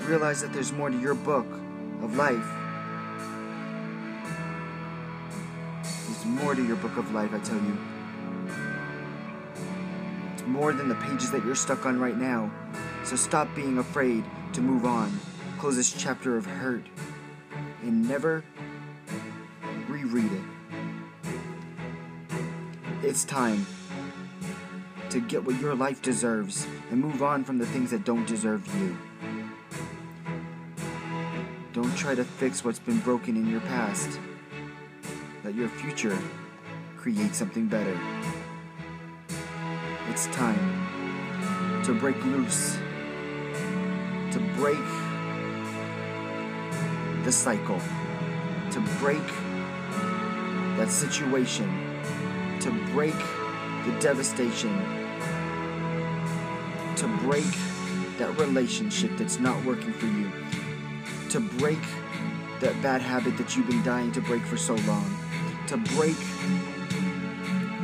Realize 0.04 0.40
that 0.40 0.54
there's 0.54 0.72
more 0.72 0.88
to 0.88 0.98
your 0.98 1.14
book 1.14 1.46
of 2.00 2.16
life. 2.16 2.59
More 6.42 6.54
to 6.54 6.66
your 6.66 6.76
book 6.76 6.96
of 6.96 7.12
life, 7.12 7.32
I 7.34 7.38
tell 7.40 7.56
you. 7.56 7.76
It's 10.32 10.42
more 10.46 10.72
than 10.72 10.88
the 10.88 10.94
pages 10.94 11.30
that 11.32 11.44
you're 11.44 11.54
stuck 11.54 11.84
on 11.84 12.00
right 12.00 12.16
now. 12.16 12.50
So 13.04 13.16
stop 13.16 13.54
being 13.54 13.78
afraid 13.78 14.24
to 14.54 14.60
move 14.60 14.86
on. 14.86 15.18
Close 15.58 15.76
this 15.76 15.92
chapter 15.92 16.36
of 16.36 16.46
hurt 16.46 16.86
and 17.82 18.08
never 18.08 18.42
reread 19.88 20.32
it. 20.32 20.42
It's 23.02 23.24
time 23.24 23.66
to 25.10 25.20
get 25.20 25.44
what 25.44 25.60
your 25.60 25.74
life 25.74 26.00
deserves 26.00 26.66
and 26.90 27.00
move 27.00 27.22
on 27.22 27.44
from 27.44 27.58
the 27.58 27.66
things 27.66 27.90
that 27.90 28.04
don't 28.04 28.26
deserve 28.26 28.66
you. 28.80 28.96
Don't 31.72 31.94
try 31.96 32.14
to 32.14 32.24
fix 32.24 32.64
what's 32.64 32.78
been 32.78 33.00
broken 33.00 33.36
in 33.36 33.46
your 33.48 33.60
past. 33.60 34.18
Let 35.50 35.58
your 35.58 35.68
future 35.68 36.16
create 36.96 37.34
something 37.34 37.66
better. 37.66 37.98
It's 40.08 40.26
time 40.26 41.82
to 41.82 41.92
break 41.92 42.24
loose, 42.24 42.76
to 44.30 44.38
break 44.54 44.78
the 47.24 47.32
cycle, 47.32 47.80
to 48.70 48.80
break 49.00 49.26
that 50.76 50.88
situation 50.88 51.68
to 52.60 52.70
break 52.92 53.18
the 53.86 53.96
devastation, 53.98 54.70
to 56.94 57.08
break 57.22 57.50
that 58.18 58.32
relationship 58.38 59.10
that's 59.16 59.40
not 59.40 59.64
working 59.64 59.92
for 59.94 60.06
you, 60.06 60.30
to 61.30 61.40
break 61.58 61.80
that 62.60 62.80
bad 62.82 63.00
habit 63.00 63.36
that 63.36 63.56
you've 63.56 63.66
been 63.66 63.82
dying 63.82 64.12
to 64.12 64.20
break 64.20 64.42
for 64.42 64.56
so 64.56 64.76
long, 64.86 65.19
to 65.70 65.76
break 65.94 66.16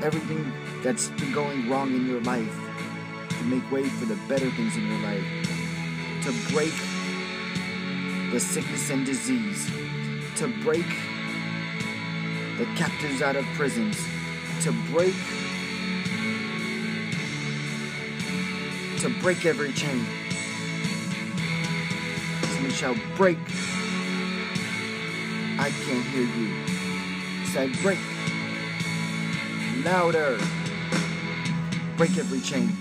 everything 0.02 0.52
that's 0.82 1.08
been 1.10 1.32
going 1.32 1.70
wrong 1.70 1.94
in 1.94 2.06
your 2.06 2.20
life, 2.20 2.54
to 3.30 3.44
make 3.44 3.70
way 3.70 3.88
for 3.88 4.04
the 4.04 4.18
better 4.28 4.50
things 4.50 4.76
in 4.76 4.86
your 4.86 5.00
life, 5.00 5.24
to 6.22 6.52
break 6.52 6.74
the 8.32 8.38
sickness 8.38 8.90
and 8.90 9.06
disease, 9.06 9.70
to 10.36 10.48
break 10.62 10.86
the 12.58 12.64
captives 12.76 13.22
out 13.22 13.36
of 13.36 13.44
prisons 13.54 13.96
to 14.62 14.72
break 14.90 15.14
to 18.98 19.08
break 19.20 19.44
every 19.44 19.72
chain. 19.72 20.04
Someone 22.54 22.72
shall 22.72 22.96
break. 23.16 23.38
I 25.58 25.70
can't 25.70 26.04
hear 26.06 26.22
you. 26.22 26.75
Say 27.52 27.68
break. 27.82 27.98
Louder. 29.84 30.38
Break 31.96 32.18
every 32.18 32.40
chain. 32.40 32.76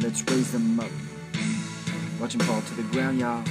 Let's 0.00 0.22
raise 0.30 0.52
them 0.52 0.80
up. 0.80 0.90
Watch 2.20 2.32
them 2.32 2.46
fall 2.46 2.62
to 2.62 2.74
the 2.74 2.82
ground, 2.84 3.18
y'all. 3.18 3.42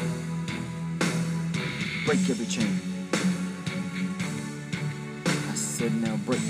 Break 2.05 2.29
every 2.29 2.45
chain 2.45 2.79
I 5.25 5.55
said, 5.55 5.93
now 6.01 6.17
break. 6.25 6.41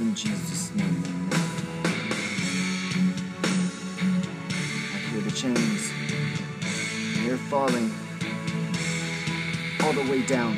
In 0.00 0.14
Jesus' 0.14 0.74
name. 0.74 1.04
I 4.94 4.98
hear 5.10 5.20
the 5.20 5.30
chains. 5.30 5.92
They're 7.24 7.36
falling 7.36 7.92
all 9.82 9.92
the 9.92 10.10
way 10.10 10.22
down. 10.22 10.56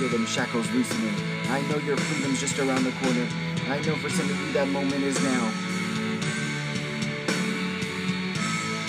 Feel 0.00 0.08
them 0.08 0.24
shackles 0.24 0.70
loosening. 0.72 1.14
I 1.50 1.60
know 1.68 1.76
your 1.76 1.98
freedom's 1.98 2.40
just 2.40 2.58
around 2.58 2.84
the 2.84 2.92
corner. 3.02 3.28
I 3.68 3.82
know 3.84 3.96
for 3.96 4.08
some 4.08 4.30
of 4.30 4.40
you 4.40 4.50
that 4.52 4.66
moment 4.68 5.02
is 5.04 5.22
now. 5.22 5.52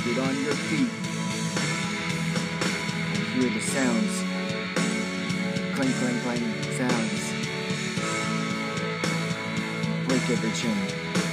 Get 0.06 0.20
on 0.20 0.42
your 0.42 0.56
feet 0.72 0.88
hear 3.34 3.50
the 3.50 3.60
sounds. 3.60 4.24
Clang, 5.76 5.92
clang, 6.00 6.20
clang 6.22 6.64
sounds. 6.80 7.34
Break 10.08 10.30
every 10.30 10.52
chain. 10.52 11.31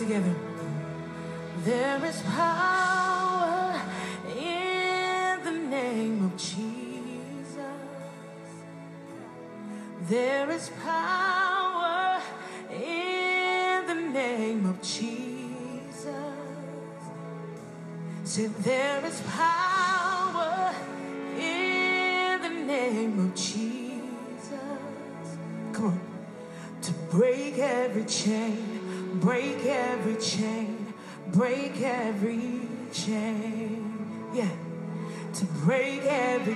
Together. 0.00 0.29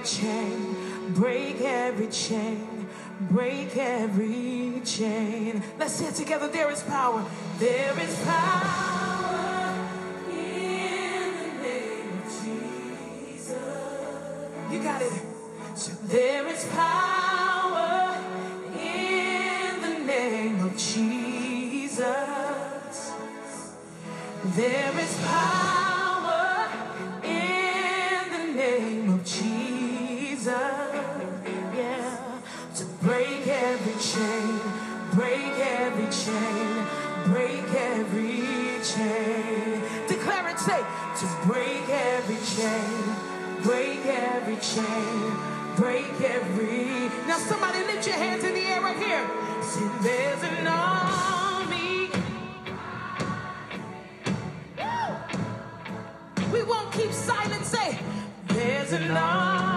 chain, 0.04 0.76
break 1.14 1.60
every 1.60 2.08
chain, 2.08 2.86
break 3.30 3.76
every 3.76 4.82
chain. 4.84 5.62
Let's 5.78 5.94
say 5.94 6.06
it 6.08 6.14
together. 6.14 6.48
There 6.48 6.70
is 6.70 6.82
power. 6.82 7.24
There 7.58 7.98
is 7.98 8.24
power 8.24 9.74
in 10.30 11.32
the 11.40 11.52
name 11.62 12.18
of 12.18 12.24
Jesus. 12.44 13.52
You 14.70 14.82
got 14.82 15.02
it. 15.02 15.12
There 16.04 16.46
is 16.48 16.64
power 16.66 18.16
in 18.76 19.80
the 19.80 20.04
name 20.04 20.64
of 20.64 20.76
Jesus. 20.76 22.04
There 24.44 24.98
is 24.98 25.18
power. 25.24 25.63
chain, 42.56 43.16
break 43.62 44.06
every 44.06 44.56
chain, 44.56 45.32
break 45.76 46.20
every. 46.20 47.10
Now, 47.26 47.38
somebody 47.38 47.80
lift 47.80 48.06
your 48.06 48.16
hands 48.16 48.44
in 48.44 48.54
the 48.54 48.60
air 48.60 48.80
right 48.80 48.96
here. 48.96 49.26
See, 49.62 49.88
there's 50.02 50.42
an 50.44 50.66
army. 50.66 52.10
Woo! 54.78 56.52
We 56.52 56.62
won't 56.62 56.92
keep 56.92 57.12
silent. 57.12 57.64
Say, 57.64 57.98
there's 58.48 58.92
an 58.92 59.10
army. 59.10 59.73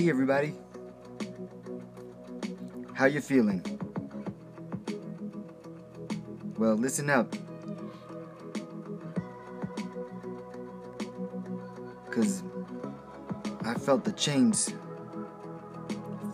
Hey 0.00 0.08
everybody. 0.08 0.54
How 2.94 3.04
you 3.04 3.20
feeling? 3.20 3.60
Well, 6.56 6.74
listen 6.74 7.10
up. 7.10 7.36
Cuz 12.10 12.42
I 13.62 13.74
felt 13.74 14.04
the 14.04 14.12
chains 14.12 14.72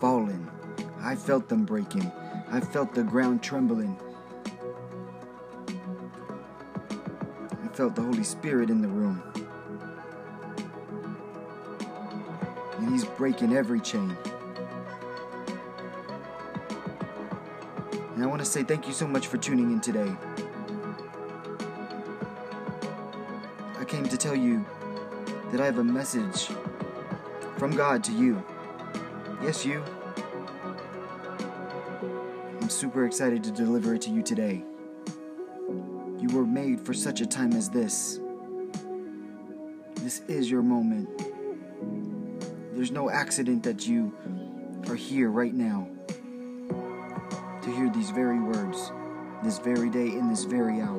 falling. 0.01 0.49
I 1.01 1.17
felt 1.17 1.49
them 1.49 1.65
breaking. 1.65 2.13
I 2.49 2.61
felt 2.61 2.95
the 2.95 3.03
ground 3.03 3.43
trembling. 3.43 3.99
I 7.65 7.69
felt 7.73 7.97
the 7.97 8.03
Holy 8.03 8.23
Spirit 8.23 8.71
in 8.71 8.81
the 8.81 8.87
room. 8.87 9.36
Breaking 13.17 13.57
every 13.57 13.81
chain. 13.81 14.17
And 18.15 18.23
I 18.23 18.27
want 18.27 18.41
to 18.41 18.47
say 18.47 18.63
thank 18.63 18.87
you 18.87 18.93
so 18.93 19.07
much 19.07 19.27
for 19.27 19.37
tuning 19.37 19.73
in 19.73 19.81
today. 19.81 20.15
I 23.79 23.85
came 23.85 24.05
to 24.09 24.17
tell 24.17 24.35
you 24.35 24.65
that 25.51 25.61
I 25.61 25.65
have 25.67 25.79
a 25.79 25.85
message 25.85 26.49
from 27.57 27.77
God 27.77 28.03
to 28.05 28.13
you. 28.13 28.43
Yes, 29.43 29.65
you. 29.65 29.83
I'm 32.61 32.71
super 32.71 33.07
excited 33.07 33.45
to 33.45 33.51
deliver 33.51 33.95
it 33.95 34.03
to 34.03 34.11
you 34.11 34.23
today. 34.23 34.65
You 36.19 36.29
were 36.33 36.47
made 36.47 36.81
for 36.81 36.95
such 36.95 37.21
a 37.21 37.27
time 37.27 37.53
as 37.53 37.71
this. 37.71 38.19
This 39.97 40.21
is 40.29 40.51
your 40.51 40.63
moment. 40.63 41.26
There's 42.87 42.95
no 42.95 43.11
accident 43.11 43.65
that 43.65 43.89
you 43.89 44.15
are 44.89 44.95
here 44.95 45.29
right 45.29 45.53
now 45.53 45.89
to 47.61 47.75
hear 47.75 47.91
these 47.91 48.11
very 48.11 48.39
words, 48.39 48.93
this 49.43 49.59
very 49.59 49.91
day, 49.91 50.07
in 50.07 50.29
this 50.29 50.45
very 50.45 50.81
hour. 50.81 50.97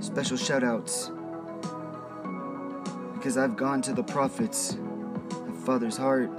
Special 0.00 0.38
shout 0.38 0.64
outs 0.64 1.10
because 3.12 3.36
I've 3.36 3.58
gone 3.58 3.82
to 3.82 3.92
the 3.92 4.02
prophets 4.02 4.78
the 5.28 5.62
Father's 5.66 5.98
heart. 5.98 6.30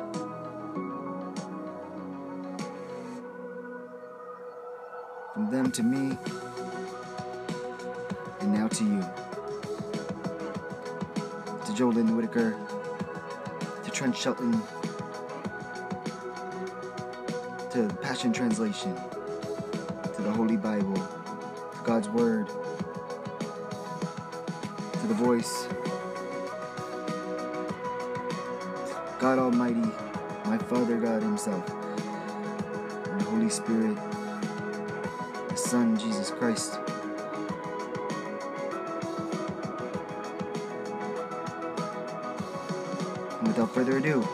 From 5.36 5.52
them 5.52 5.70
to 5.70 5.84
me, 5.84 6.18
and 8.40 8.52
now 8.52 8.68
to 8.70 8.84
you. 8.84 9.07
Jolyn 11.78 12.16
Whitaker, 12.16 12.56
to 13.84 13.92
Trent 13.92 14.18
Shelton, 14.18 14.60
to 17.70 17.88
Passion 18.02 18.34
Translation, 18.34 18.96
to 20.16 20.24
the 20.24 20.32
Holy 20.32 20.58
Bible, 20.58 20.96
to 20.96 21.84
God's 21.84 22.10
Word, 22.10 22.48
to 22.48 22.56
the 25.08 25.14
voice. 25.14 25.68
God 29.20 29.38
Almighty, 29.38 29.88
my 30.46 30.58
Father 30.58 30.98
God 30.98 31.22
Himself, 31.22 31.64
and 33.06 33.22
the 33.22 33.26
Holy 33.26 33.52
Spirit, 33.52 33.96
the 35.50 35.56
Son, 35.56 35.96
Jesus 36.00 36.32
Christ. 36.32 36.80
Further 43.78 43.98
ado, 43.98 44.28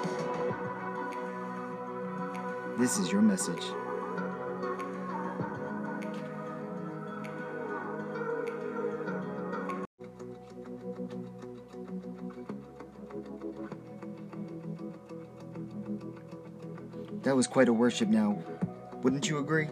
this 2.78 2.98
is 2.98 3.12
your 3.12 3.22
message. 3.22 3.62
That 17.24 17.36
was 17.36 17.48
quite 17.48 17.68
a 17.68 17.74
worship 17.74 18.08
now. 18.08 18.42
Wouldn't 19.02 19.28
you 19.28 19.40
agree? 19.40 19.68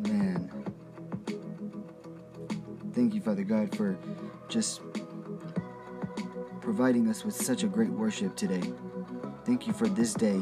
Man. 0.00 0.50
Thank 2.94 3.14
you, 3.14 3.20
Father 3.20 3.44
God, 3.44 3.76
for 3.76 3.96
just 4.48 4.80
providing 6.78 7.08
us 7.08 7.24
with 7.24 7.34
such 7.34 7.64
a 7.64 7.66
great 7.66 7.90
worship 7.90 8.36
today. 8.36 8.62
Thank 9.44 9.66
you 9.66 9.72
for 9.72 9.88
this 9.88 10.14
day. 10.14 10.40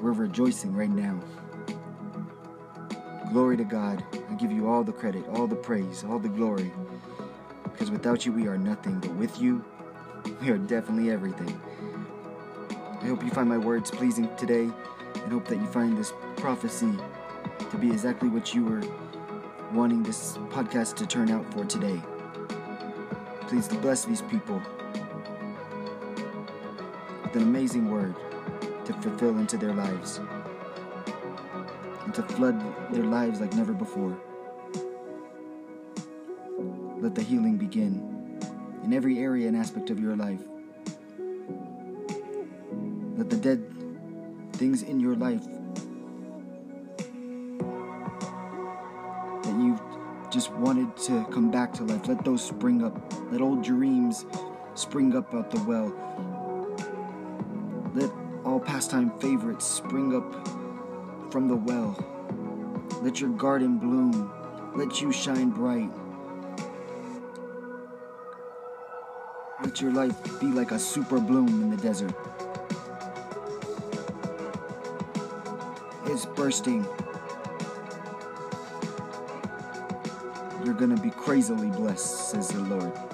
We're 0.00 0.12
rejoicing 0.12 0.72
right 0.72 0.88
now. 0.88 1.18
Glory 3.32 3.56
to 3.56 3.64
God. 3.64 4.04
I 4.30 4.34
give 4.34 4.52
you 4.52 4.68
all 4.68 4.84
the 4.84 4.92
credit, 4.92 5.26
all 5.30 5.48
the 5.48 5.56
praise, 5.56 6.04
all 6.08 6.20
the 6.20 6.28
glory. 6.28 6.70
Because 7.64 7.90
without 7.90 8.24
you, 8.24 8.30
we 8.30 8.46
are 8.46 8.56
nothing, 8.56 9.00
but 9.00 9.12
with 9.16 9.36
you, 9.40 9.64
we 10.40 10.50
are 10.50 10.58
definitely 10.58 11.10
everything. 11.10 11.60
I 13.02 13.06
hope 13.06 13.24
you 13.24 13.30
find 13.30 13.48
my 13.48 13.58
words 13.58 13.90
pleasing 13.90 14.30
today 14.36 14.70
and 15.14 15.32
hope 15.32 15.48
that 15.48 15.56
you 15.56 15.66
find 15.66 15.98
this 15.98 16.12
prophecy 16.36 16.92
to 17.68 17.76
be 17.78 17.90
exactly 17.90 18.28
what 18.28 18.54
you 18.54 18.64
were 18.64 18.82
wanting 19.72 20.04
this 20.04 20.36
podcast 20.50 20.94
to 20.98 21.06
turn 21.06 21.32
out 21.32 21.52
for 21.52 21.64
today. 21.64 22.00
Please 23.48 23.66
bless 23.66 24.04
these 24.04 24.22
people 24.22 24.62
an 27.36 27.42
amazing 27.42 27.90
word 27.90 28.14
to 28.84 28.92
fulfill 28.94 29.38
into 29.38 29.56
their 29.56 29.72
lives 29.72 30.20
and 32.04 32.14
to 32.14 32.22
flood 32.22 32.60
their 32.92 33.04
lives 33.04 33.40
like 33.40 33.54
never 33.54 33.72
before. 33.72 34.16
Let 36.98 37.14
the 37.14 37.22
healing 37.22 37.56
begin 37.56 38.38
in 38.84 38.92
every 38.92 39.18
area 39.18 39.48
and 39.48 39.56
aspect 39.56 39.90
of 39.90 39.98
your 39.98 40.16
life. 40.16 40.40
Let 43.16 43.30
the 43.30 43.36
dead 43.36 43.62
things 44.54 44.82
in 44.82 45.00
your 45.00 45.16
life 45.16 45.44
that 49.42 49.60
you've 49.60 49.80
just 50.30 50.50
wanted 50.52 50.96
to 50.96 51.24
come 51.30 51.50
back 51.50 51.72
to 51.74 51.84
life, 51.84 52.08
let 52.08 52.24
those 52.24 52.44
spring 52.44 52.82
up. 52.82 53.12
Let 53.30 53.40
old 53.40 53.62
dreams 53.62 54.26
spring 54.74 55.14
up 55.14 55.32
out 55.34 55.50
the 55.50 55.62
well. 55.62 55.92
Pastime 58.94 59.18
favorites 59.18 59.66
spring 59.66 60.14
up 60.14 61.32
from 61.32 61.48
the 61.48 61.56
well. 61.56 61.96
Let 63.02 63.20
your 63.20 63.30
garden 63.30 63.76
bloom. 63.76 64.30
Let 64.76 65.00
you 65.00 65.10
shine 65.10 65.50
bright. 65.50 65.90
Let 69.64 69.80
your 69.80 69.90
life 69.90 70.14
be 70.38 70.46
like 70.46 70.70
a 70.70 70.78
super 70.78 71.18
bloom 71.18 71.48
in 71.48 71.70
the 71.70 71.76
desert. 71.76 72.14
It's 76.06 76.26
bursting. 76.26 76.86
You're 80.64 80.74
gonna 80.74 81.00
be 81.00 81.10
crazily 81.10 81.70
blessed, 81.70 82.30
says 82.30 82.46
the 82.46 82.60
Lord. 82.60 83.13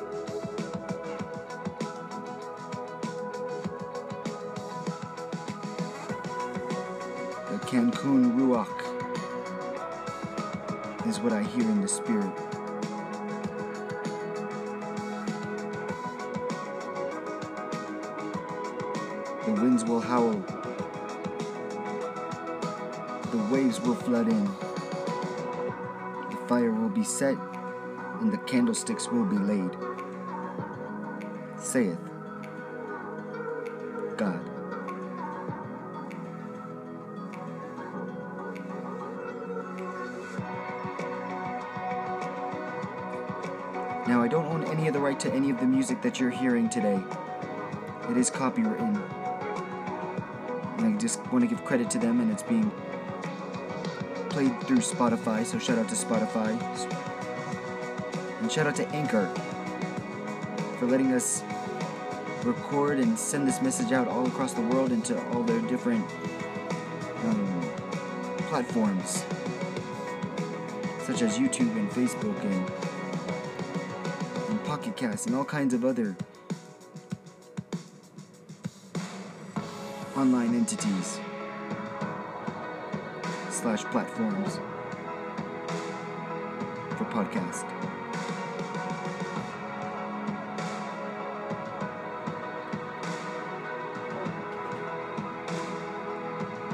Cancun 7.71 8.35
Ruach 8.37 8.67
is 11.07 11.21
what 11.21 11.33
I 11.33 11.45
hear 11.45 11.63
in 11.63 11.81
the 11.81 11.87
spirit. 11.87 12.37
The 19.47 19.53
winds 19.53 19.85
will 19.85 20.01
howl. 20.01 20.33
The 23.31 23.39
waves 23.55 23.81
will 23.81 23.95
flood 23.95 24.27
in. 24.27 24.47
The 24.47 26.39
fire 26.49 26.73
will 26.73 26.89
be 26.89 27.05
set, 27.05 27.37
and 28.21 28.33
the 28.33 28.39
candlesticks 28.49 29.07
will 29.13 29.27
be 29.27 29.39
laid. 29.39 29.71
Saith 31.57 32.10
to 45.21 45.31
any 45.35 45.51
of 45.51 45.61
the 45.61 45.67
music 45.67 46.01
that 46.01 46.19
you're 46.19 46.31
hearing 46.31 46.71
today. 46.71 46.99
It 48.09 48.17
is 48.17 48.31
copywritten. 48.31 48.99
And 50.79 50.95
I 50.95 50.99
just 50.99 51.21
want 51.31 51.43
to 51.43 51.47
give 51.47 51.63
credit 51.63 51.91
to 51.91 51.99
them, 51.99 52.21
and 52.21 52.31
it's 52.31 52.43
being 52.43 52.73
played 54.31 54.59
through 54.63 54.79
Spotify, 54.79 55.45
so 55.45 55.59
shout 55.59 55.77
out 55.77 55.91
to 55.91 55.95
Spotify. 55.95 56.51
And 58.41 58.51
shout 58.51 58.67
out 58.67 58.77
to 58.77 58.89
Anchor 58.89 59.27
for 60.79 60.87
letting 60.87 61.13
us 61.13 61.43
record 62.43 62.99
and 62.99 63.19
send 63.19 63.47
this 63.47 63.61
message 63.61 63.93
out 63.93 64.09
all 64.09 64.27
across 64.27 64.55
the 64.55 64.63
world 64.63 64.91
into 64.91 65.23
all 65.33 65.43
their 65.43 65.61
different 65.69 66.03
um, 67.25 67.63
platforms, 68.49 69.23
such 71.05 71.21
as 71.21 71.37
YouTube 71.37 71.77
and 71.77 71.91
Facebook 71.91 72.43
and 72.43 72.90
Pocket 74.81 75.27
and 75.27 75.37
all 75.37 75.45
kinds 75.45 75.75
of 75.75 75.85
other 75.85 76.17
online 80.17 80.55
entities 80.55 81.21
slash 83.51 83.85
platforms 83.85 84.57
for 86.97 87.05
podcast. 87.05 87.69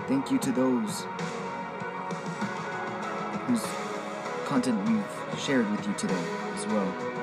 Thank 0.07 0.31
you 0.31 0.39
to 0.39 0.53
those 0.53 1.07
whose 3.47 3.67
content 4.45 4.89
we've 4.89 5.41
shared 5.41 5.69
with 5.73 5.85
you 5.89 5.95
today 5.95 6.25
as 6.55 6.67
well. 6.69 7.16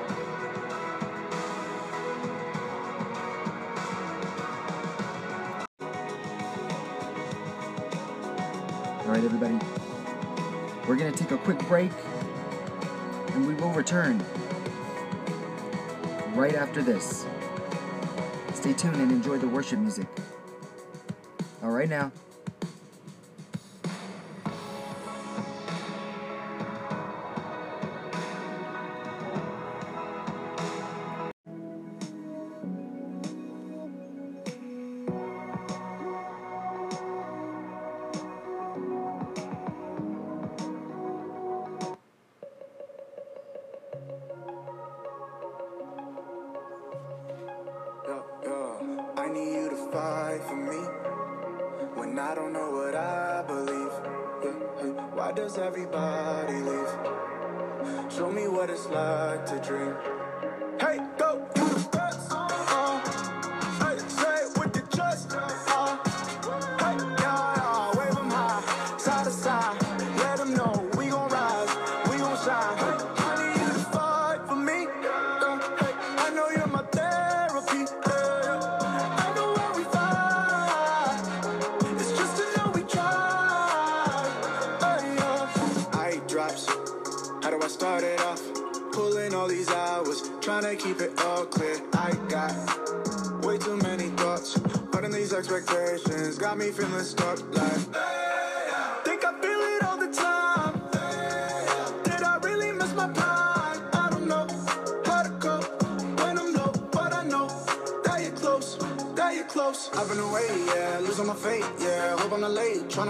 We're 10.94 11.00
going 11.00 11.12
to 11.12 11.18
take 11.18 11.32
a 11.32 11.38
quick 11.38 11.58
break 11.66 11.90
and 13.32 13.48
we 13.48 13.54
will 13.54 13.72
return 13.72 14.24
right 16.36 16.54
after 16.54 16.82
this. 16.84 17.26
Stay 18.54 18.74
tuned 18.74 18.94
and 18.94 19.10
enjoy 19.10 19.38
the 19.38 19.48
worship 19.48 19.80
music. 19.80 20.06
All 21.64 21.70
right 21.70 21.88
now. 21.88 22.12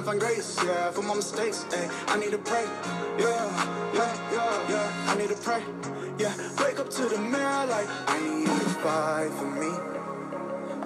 find 0.05 0.21
grace, 0.21 0.59
yeah, 0.64 0.90
for 0.90 1.03
my 1.03 1.14
mistakes, 1.14 1.64
ayy. 1.71 1.88
I 2.09 2.19
need 2.19 2.33
to 2.33 2.38
pray, 2.38 2.67
yeah, 3.19 3.49
yeah, 3.95 4.33
yeah, 4.33 4.71
yeah. 4.71 5.11
I 5.11 5.17
need 5.17 5.31
to 5.31 5.37
pray, 5.37 5.62
yeah. 6.19 6.35
Wake 6.62 6.79
up 6.79 6.90
to 6.90 7.05
the 7.09 7.19
mirror 7.19 7.67
like 7.67 7.88
I 8.09 8.21
need 8.21 8.47
to 8.47 8.69
fight 8.85 9.33
for 9.38 9.51
me 9.62 9.71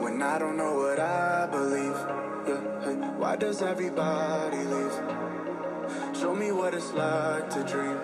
when 0.02 0.22
I 0.22 0.38
don't 0.38 0.56
know 0.56 0.74
what 0.74 1.00
I 1.00 1.48
believe. 1.50 1.98
Yeah, 2.46 2.84
hey. 2.84 2.94
Why 3.18 3.34
does 3.36 3.60
everybody 3.60 4.58
leave? 4.58 4.96
Show 6.14 6.34
me 6.34 6.52
what 6.52 6.74
it's 6.74 6.92
like 6.92 7.50
to 7.50 7.64
dream. 7.64 7.98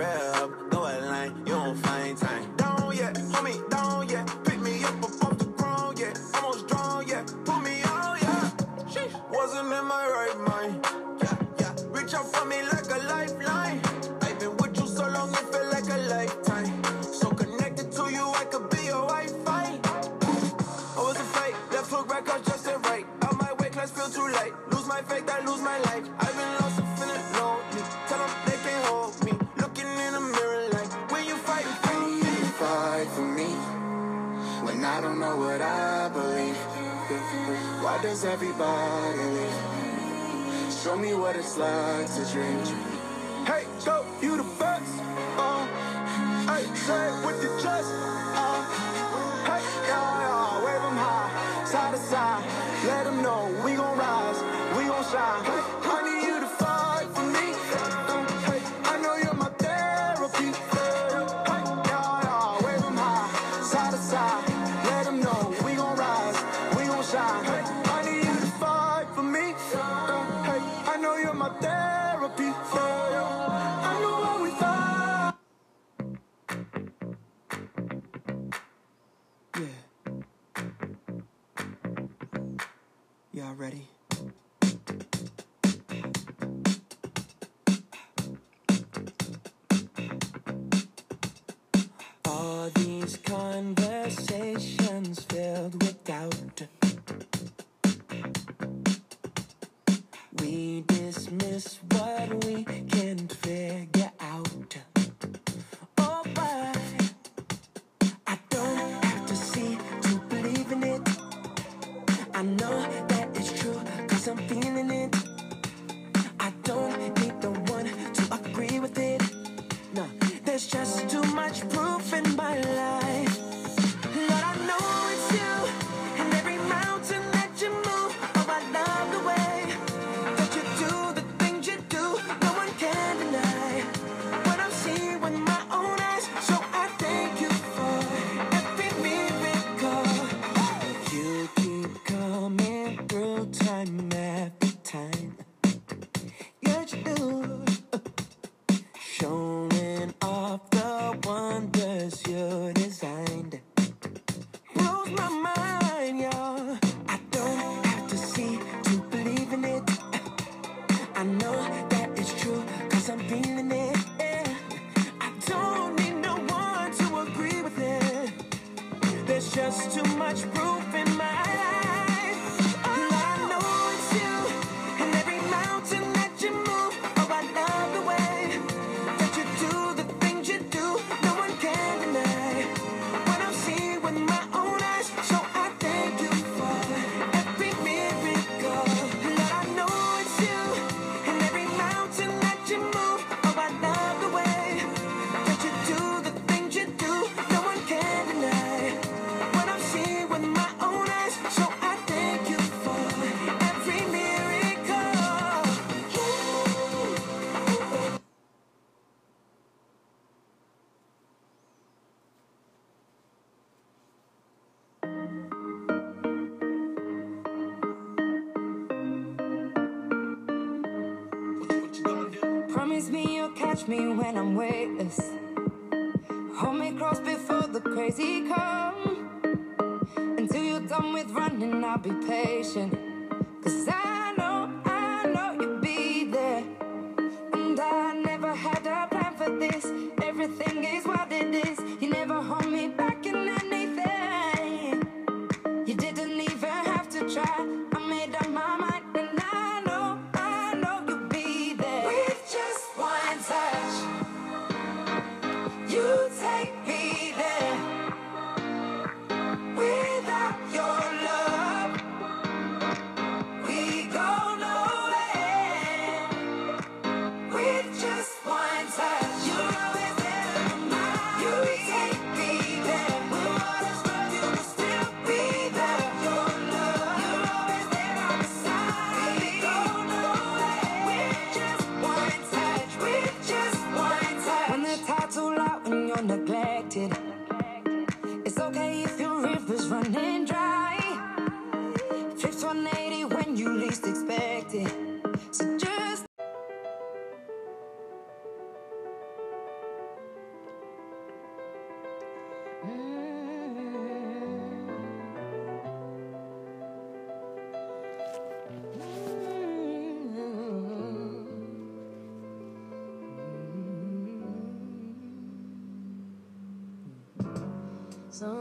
prayer. 0.00 0.29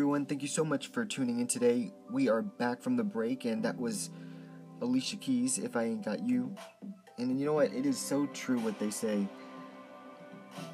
everyone. 0.00 0.24
Thank 0.24 0.40
you 0.40 0.48
so 0.48 0.64
much 0.64 0.86
for 0.86 1.04
tuning 1.04 1.40
in 1.40 1.46
today. 1.46 1.92
We 2.10 2.30
are 2.30 2.40
back 2.40 2.80
from 2.80 2.96
the 2.96 3.04
break, 3.04 3.44
and 3.44 3.62
that 3.66 3.78
was 3.78 4.08
Alicia 4.80 5.16
Keys, 5.16 5.58
If 5.58 5.76
I 5.76 5.82
Ain't 5.82 6.06
Got 6.06 6.26
You. 6.26 6.56
And 7.18 7.38
you 7.38 7.44
know 7.44 7.52
what? 7.52 7.74
It 7.74 7.84
is 7.84 7.98
so 7.98 8.24
true 8.28 8.58
what 8.60 8.78
they 8.78 8.88
say. 8.88 9.28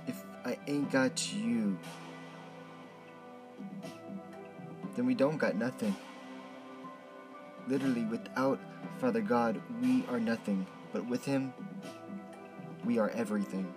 If 0.06 0.22
I 0.44 0.56
ain't 0.68 0.92
got 0.92 1.32
you, 1.32 1.76
then 4.94 5.06
we 5.06 5.14
don't 5.16 5.38
got 5.38 5.56
nothing. 5.56 5.96
Literally, 7.66 8.04
without 8.04 8.60
Father 9.00 9.22
God, 9.22 9.60
we 9.82 10.04
are 10.08 10.20
nothing. 10.20 10.64
But 10.92 11.04
with 11.08 11.24
Him, 11.24 11.52
we 12.84 13.00
are 13.00 13.10
everything. 13.10 13.74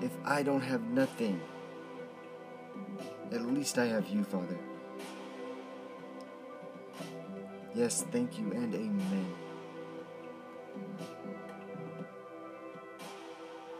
If 0.00 0.10
I 0.24 0.42
don't 0.42 0.62
have 0.62 0.82
nothing, 0.82 1.40
at 3.32 3.42
least 3.46 3.78
I 3.78 3.86
have 3.86 4.08
you, 4.08 4.24
Father. 4.24 4.58
Yes, 7.74 8.04
thank 8.12 8.38
you 8.38 8.52
and 8.52 8.74
amen. 8.74 9.34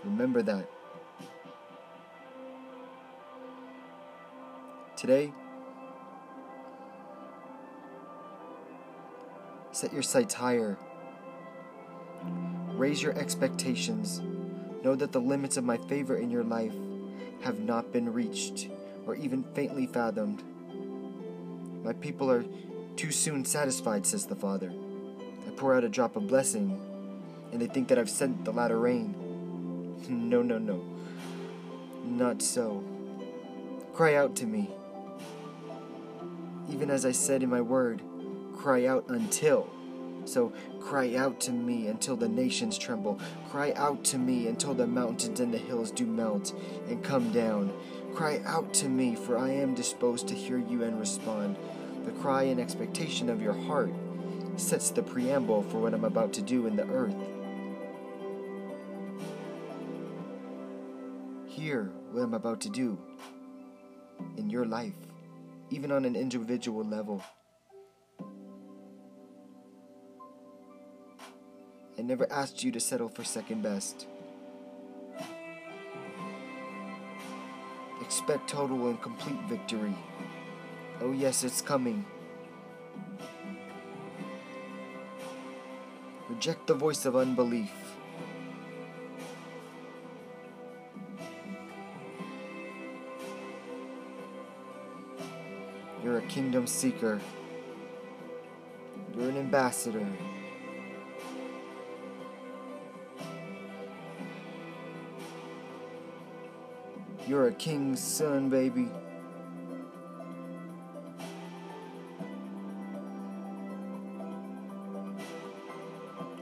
Remember 0.04 0.42
that. 0.42 0.68
Today, 4.96 5.32
set 9.72 9.92
your 9.92 10.02
sights 10.02 10.34
higher. 10.34 10.78
Raise 12.74 13.02
your 13.02 13.18
expectations. 13.18 14.22
Know 14.82 14.94
that 14.94 15.12
the 15.12 15.20
limits 15.20 15.56
of 15.56 15.64
my 15.64 15.76
favor 15.76 16.16
in 16.16 16.30
your 16.30 16.44
life 16.44 16.74
have 17.42 17.60
not 17.60 17.92
been 17.92 18.12
reached 18.12 18.68
or 19.06 19.14
even 19.16 19.44
faintly 19.54 19.86
fathomed. 19.86 20.42
My 21.84 21.92
people 21.92 22.30
are 22.30 22.44
too 22.96 23.10
soon 23.10 23.44
satisfied, 23.44 24.06
says 24.06 24.26
the 24.26 24.36
Father. 24.36 24.72
I 25.46 25.50
pour 25.50 25.74
out 25.74 25.84
a 25.84 25.88
drop 25.88 26.16
of 26.16 26.28
blessing, 26.28 26.80
and 27.52 27.60
they 27.60 27.66
think 27.66 27.88
that 27.88 27.98
I've 27.98 28.10
sent 28.10 28.44
the 28.44 28.52
latter 28.52 28.78
rain. 28.78 29.14
No, 30.08 30.42
no, 30.42 30.58
no. 30.58 30.82
Not 32.04 32.42
so. 32.42 32.82
Cry 33.92 34.16
out 34.16 34.34
to 34.36 34.46
me. 34.46 34.68
Even 36.68 36.90
as 36.90 37.06
I 37.06 37.12
said 37.12 37.42
in 37.42 37.50
my 37.50 37.60
word, 37.60 38.02
cry 38.56 38.86
out 38.86 39.04
until. 39.08 39.70
So 40.24 40.52
cry 40.80 41.14
out 41.14 41.40
to 41.42 41.52
me 41.52 41.88
until 41.88 42.16
the 42.16 42.28
nations 42.28 42.78
tremble. 42.78 43.20
Cry 43.50 43.72
out 43.76 44.04
to 44.04 44.18
me 44.18 44.46
until 44.48 44.74
the 44.74 44.86
mountains 44.86 45.40
and 45.40 45.52
the 45.52 45.58
hills 45.58 45.90
do 45.90 46.06
melt 46.06 46.54
and 46.88 47.02
come 47.02 47.32
down. 47.32 47.72
Cry 48.14 48.40
out 48.44 48.74
to 48.74 48.88
me, 48.88 49.14
for 49.14 49.38
I 49.38 49.50
am 49.50 49.74
disposed 49.74 50.28
to 50.28 50.34
hear 50.34 50.58
you 50.58 50.84
and 50.84 51.00
respond. 51.00 51.56
The 52.04 52.12
cry 52.12 52.42
and 52.44 52.60
expectation 52.60 53.30
of 53.30 53.40
your 53.40 53.54
heart 53.54 53.92
sets 54.56 54.90
the 54.90 55.02
preamble 55.02 55.62
for 55.62 55.78
what 55.78 55.94
I'm 55.94 56.04
about 56.04 56.32
to 56.34 56.42
do 56.42 56.66
in 56.66 56.76
the 56.76 56.86
earth. 56.88 57.16
Hear 61.46 61.90
what 62.10 62.22
I'm 62.22 62.34
about 62.34 62.60
to 62.62 62.68
do 62.68 62.98
in 64.36 64.50
your 64.50 64.66
life, 64.66 64.94
even 65.70 65.90
on 65.90 66.04
an 66.04 66.14
individual 66.14 66.84
level. 66.84 67.22
I 71.98 72.02
never 72.02 72.30
asked 72.30 72.62
you 72.62 72.72
to 72.72 72.80
settle 72.80 73.08
for 73.08 73.24
second 73.24 73.62
best. 73.62 74.06
Expect 78.12 78.50
total 78.50 78.88
and 78.88 79.00
complete 79.00 79.40
victory. 79.48 79.96
Oh, 81.00 81.12
yes, 81.12 81.44
it's 81.44 81.62
coming. 81.62 82.04
Reject 86.28 86.66
the 86.66 86.74
voice 86.74 87.06
of 87.06 87.16
unbelief. 87.16 87.72
You're 96.04 96.18
a 96.18 96.22
kingdom 96.26 96.66
seeker. 96.66 97.18
You're 99.16 99.30
an 99.30 99.38
ambassador. 99.38 100.06
You're 107.32 107.46
a 107.46 107.54
king's 107.54 107.98
son, 107.98 108.50
baby. 108.50 108.90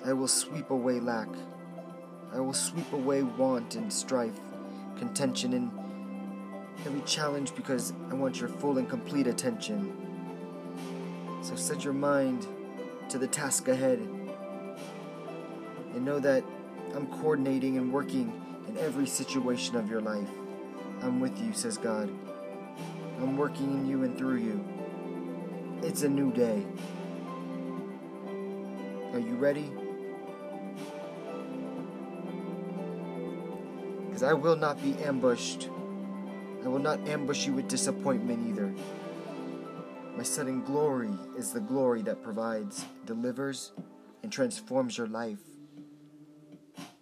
I 0.04 0.12
will 0.12 0.26
sweep 0.26 0.70
away 0.70 0.98
lack. 0.98 1.28
I 2.34 2.40
will 2.40 2.52
sweep 2.52 2.92
away 2.92 3.22
want 3.22 3.76
and 3.76 3.92
strife, 3.92 4.40
contention, 4.96 5.52
and 5.52 5.70
every 6.84 7.02
challenge 7.02 7.54
because 7.54 7.92
I 8.10 8.14
want 8.14 8.40
your 8.40 8.48
full 8.48 8.78
and 8.78 8.88
complete 8.88 9.28
attention. 9.28 9.94
So 11.40 11.54
set 11.54 11.84
your 11.84 11.92
mind 11.92 12.48
to 13.10 13.16
the 13.16 13.28
task 13.28 13.68
ahead 13.68 14.00
and 15.94 16.04
know 16.04 16.18
that 16.18 16.42
I'm 16.96 17.06
coordinating 17.06 17.76
and 17.76 17.92
working 17.92 18.32
in 18.66 18.76
every 18.78 19.06
situation 19.06 19.76
of 19.76 19.88
your 19.88 20.00
life. 20.00 20.28
I'm 21.02 21.18
with 21.20 21.38
you, 21.40 21.52
says 21.52 21.78
God. 21.78 22.10
I'm 23.18 23.36
working 23.36 23.72
in 23.72 23.86
you 23.86 24.04
and 24.04 24.16
through 24.16 24.36
you. 24.36 24.64
It's 25.82 26.02
a 26.02 26.08
new 26.08 26.32
day. 26.32 26.66
Are 29.12 29.18
you 29.18 29.34
ready? 29.36 29.72
Because 34.06 34.22
I 34.22 34.32
will 34.34 34.56
not 34.56 34.82
be 34.82 34.94
ambushed. 35.02 35.68
I 36.64 36.68
will 36.68 36.78
not 36.78 37.08
ambush 37.08 37.46
you 37.46 37.54
with 37.54 37.68
disappointment 37.68 38.46
either. 38.48 38.74
My 40.16 40.22
sudden 40.22 40.62
glory 40.62 41.12
is 41.38 41.52
the 41.52 41.60
glory 41.60 42.02
that 42.02 42.22
provides, 42.22 42.84
delivers, 43.06 43.72
and 44.22 44.30
transforms 44.30 44.98
your 44.98 45.06
life 45.06 45.40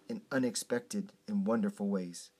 in 0.07 0.21
unexpected 0.31 1.11
and 1.27 1.45
wonderful 1.45 1.89
ways. 1.89 2.31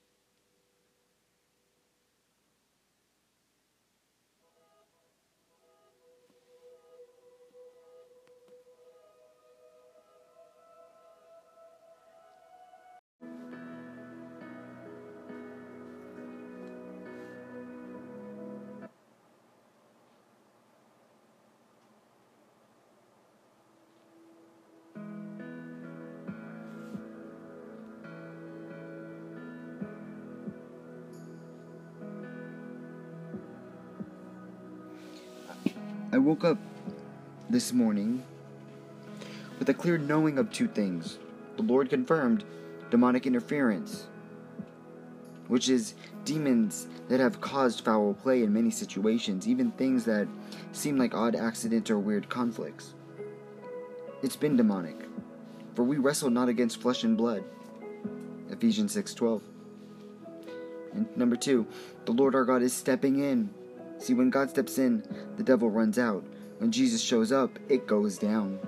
Woke 36.29 36.45
up 36.45 36.59
this 37.49 37.73
morning 37.73 38.21
with 39.57 39.67
a 39.67 39.73
clear 39.73 39.97
knowing 39.97 40.37
of 40.37 40.51
two 40.51 40.67
things. 40.67 41.17
The 41.55 41.63
Lord 41.63 41.89
confirmed 41.89 42.43
demonic 42.91 43.25
interference, 43.25 44.05
which 45.47 45.69
is 45.69 45.95
demons 46.25 46.85
that 47.07 47.19
have 47.19 47.41
caused 47.41 47.83
foul 47.83 48.13
play 48.13 48.43
in 48.43 48.53
many 48.53 48.69
situations, 48.69 49.47
even 49.47 49.71
things 49.71 50.05
that 50.05 50.27
seem 50.71 50.99
like 50.99 51.15
odd 51.15 51.35
accidents 51.35 51.89
or 51.89 51.97
weird 51.97 52.29
conflicts. 52.29 52.93
It's 54.21 54.35
been 54.35 54.55
demonic, 54.55 54.97
for 55.73 55.81
we 55.81 55.97
wrestle 55.97 56.29
not 56.29 56.47
against 56.47 56.79
flesh 56.79 57.03
and 57.03 57.17
blood. 57.17 57.43
Ephesians 58.51 58.95
6:12. 58.95 59.41
And 60.93 61.07
number 61.17 61.35
2, 61.35 61.65
the 62.05 62.11
Lord 62.11 62.35
our 62.35 62.45
God 62.45 62.61
is 62.61 62.71
stepping 62.71 63.17
in 63.17 63.49
See, 63.99 64.13
when 64.13 64.29
God 64.29 64.49
steps 64.49 64.77
in, 64.77 65.03
the 65.37 65.43
devil 65.43 65.69
runs 65.69 65.99
out. 65.99 66.23
When 66.57 66.71
Jesus 66.71 67.01
shows 67.01 67.31
up, 67.31 67.59
it 67.67 67.85
goes 67.85 68.17
down. 68.17 68.59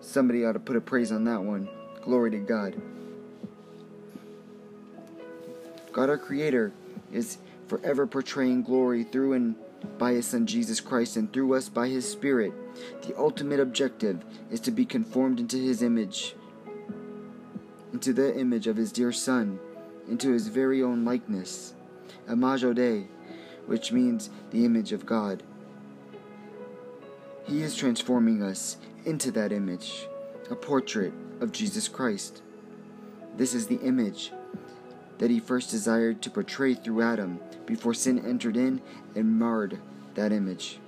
Somebody 0.00 0.44
ought 0.44 0.52
to 0.52 0.60
put 0.60 0.76
a 0.76 0.80
praise 0.80 1.10
on 1.12 1.24
that 1.24 1.42
one. 1.42 1.68
Glory 2.02 2.30
to 2.30 2.38
God. 2.38 2.80
God, 5.92 6.08
our 6.08 6.18
Creator, 6.18 6.72
is 7.12 7.38
forever 7.68 8.06
portraying 8.06 8.62
glory 8.62 9.04
through 9.04 9.32
and 9.32 9.54
by 9.98 10.12
His 10.12 10.26
Son 10.26 10.46
Jesus 10.46 10.80
Christ 10.80 11.16
and 11.16 11.32
through 11.32 11.54
us 11.54 11.68
by 11.68 11.88
His 11.88 12.10
Spirit. 12.10 12.52
The 13.02 13.16
ultimate 13.18 13.60
objective 13.60 14.22
is 14.50 14.60
to 14.60 14.70
be 14.70 14.84
conformed 14.84 15.40
into 15.40 15.56
His 15.56 15.82
image, 15.82 16.34
into 17.92 18.12
the 18.12 18.38
image 18.38 18.66
of 18.66 18.76
His 18.76 18.92
dear 18.92 19.12
Son, 19.12 19.58
into 20.08 20.32
His 20.32 20.48
very 20.48 20.82
own 20.82 21.04
likeness. 21.04 21.74
Imago 22.28 22.72
Dei 22.72 23.08
which 23.70 23.92
means 23.92 24.30
the 24.50 24.64
image 24.64 24.90
of 24.90 25.06
God. 25.06 25.44
He 27.46 27.62
is 27.62 27.76
transforming 27.76 28.42
us 28.42 28.76
into 29.04 29.30
that 29.30 29.52
image, 29.52 30.08
a 30.50 30.56
portrait 30.56 31.12
of 31.40 31.52
Jesus 31.52 31.86
Christ. 31.86 32.42
This 33.36 33.54
is 33.54 33.68
the 33.68 33.78
image 33.82 34.32
that 35.18 35.30
he 35.30 35.38
first 35.38 35.70
desired 35.70 36.20
to 36.22 36.30
portray 36.30 36.74
through 36.74 37.02
Adam 37.02 37.38
before 37.64 37.94
sin 37.94 38.18
entered 38.26 38.56
in 38.56 38.82
and 39.14 39.38
marred 39.38 39.78
that 40.16 40.32
image. 40.32 40.80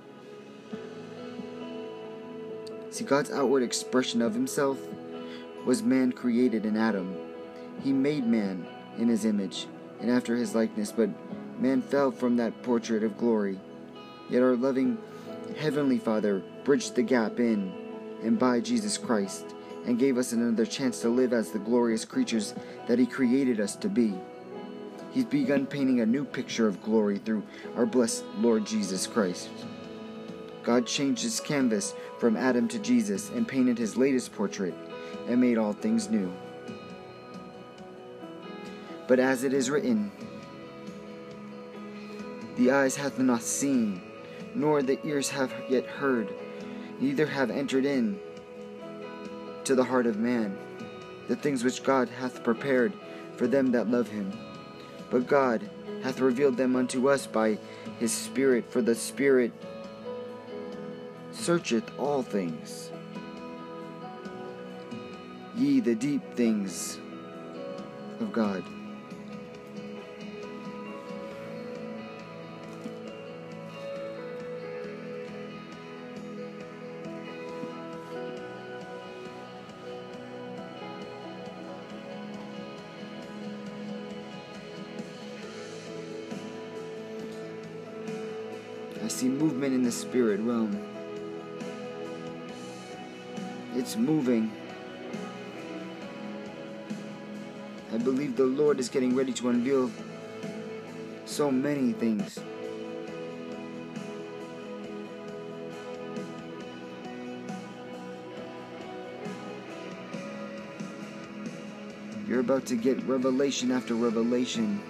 See, 2.89 3.05
God's 3.05 3.31
outward 3.31 3.63
expression 3.63 4.21
of 4.21 4.33
himself 4.33 4.77
was 5.65 5.81
man 5.81 6.11
created 6.11 6.65
in 6.65 6.75
Adam. 6.75 7.15
He 7.81 7.93
made 7.93 8.27
man 8.27 8.67
in 8.97 9.07
his 9.07 9.23
image 9.23 9.67
and 10.01 10.11
after 10.11 10.35
his 10.35 10.53
likeness, 10.53 10.91
but 10.91 11.09
man 11.59 11.81
fell 11.81 12.11
from 12.11 12.37
that 12.37 12.61
portrait 12.63 13.03
of 13.03 13.17
glory. 13.17 13.59
Yet 14.29 14.41
our 14.41 14.55
loving 14.55 14.97
Heavenly 15.57 15.97
Father 15.97 16.41
bridged 16.63 16.95
the 16.95 17.03
gap 17.03 17.39
in 17.39 17.71
and 18.23 18.39
by 18.39 18.59
Jesus 18.59 18.97
Christ 18.97 19.53
and 19.85 19.99
gave 19.99 20.17
us 20.17 20.31
another 20.31 20.65
chance 20.65 21.01
to 21.01 21.09
live 21.09 21.33
as 21.33 21.51
the 21.51 21.59
glorious 21.59 22.05
creatures 22.05 22.53
that 22.87 22.99
He 22.99 23.05
created 23.05 23.59
us 23.59 23.75
to 23.77 23.89
be. 23.89 24.13
He's 25.11 25.25
begun 25.25 25.67
painting 25.67 26.01
a 26.01 26.05
new 26.05 26.25
picture 26.25 26.67
of 26.67 26.81
glory 26.81 27.19
through 27.19 27.43
our 27.75 27.85
blessed 27.85 28.23
Lord 28.37 28.65
Jesus 28.65 29.05
Christ. 29.05 29.49
God 30.63 30.87
changed 30.87 31.23
his 31.23 31.39
canvas 31.39 31.93
from 32.19 32.37
Adam 32.37 32.67
to 32.69 32.79
Jesus 32.79 33.29
and 33.29 33.47
painted 33.47 33.77
his 33.77 33.97
latest 33.97 34.33
portrait 34.33 34.73
and 35.27 35.39
made 35.39 35.57
all 35.57 35.73
things 35.73 36.09
new. 36.09 36.33
But 39.07 39.19
as 39.19 39.43
it 39.43 39.53
is 39.53 39.69
written, 39.69 40.11
the 42.55 42.71
eyes 42.71 42.95
hath 42.95 43.19
not 43.19 43.41
seen, 43.41 44.01
nor 44.55 44.81
the 44.81 44.99
ears 45.05 45.29
have 45.29 45.53
yet 45.69 45.85
heard, 45.85 46.33
neither 46.99 47.25
have 47.25 47.49
entered 47.49 47.85
in 47.85 48.19
to 49.63 49.75
the 49.75 49.83
heart 49.83 50.05
of 50.05 50.17
man 50.17 50.57
the 51.27 51.35
things 51.35 51.63
which 51.63 51.83
God 51.83 52.09
hath 52.09 52.43
prepared 52.43 52.93
for 53.37 53.47
them 53.47 53.71
that 53.71 53.89
love 53.89 54.09
him. 54.09 54.31
But 55.09 55.27
God 55.27 55.69
hath 56.03 56.19
revealed 56.19 56.57
them 56.57 56.75
unto 56.75 57.09
us 57.09 57.25
by 57.25 57.57
his 57.99 58.11
Spirit, 58.11 58.69
for 58.69 58.81
the 58.81 58.95
Spirit 58.95 59.53
searcheth 61.31 61.89
all 61.97 62.21
things, 62.21 62.91
ye 65.55 65.79
the 65.79 65.95
deep 65.95 66.21
things 66.35 66.99
of 68.19 68.31
God. 68.31 68.63
I 89.03 89.09
see 89.09 89.27
movement 89.27 89.75
in 89.75 89.83
the 89.83 89.91
spirit 89.91 90.39
realm. 90.39 90.79
It's 93.75 93.97
moving. 93.97 94.49
I 97.91 97.97
believe 97.97 98.37
the 98.37 98.45
Lord 98.45 98.79
is 98.79 98.87
getting 98.87 99.13
ready 99.13 99.33
to 99.33 99.49
unveil 99.49 99.91
so 101.25 101.51
many 101.51 101.91
things. 101.91 102.39
You're 112.25 112.39
about 112.39 112.65
to 112.67 112.75
get 112.77 113.03
revelation 113.03 113.69
after 113.69 113.95
revelation. 113.95 114.81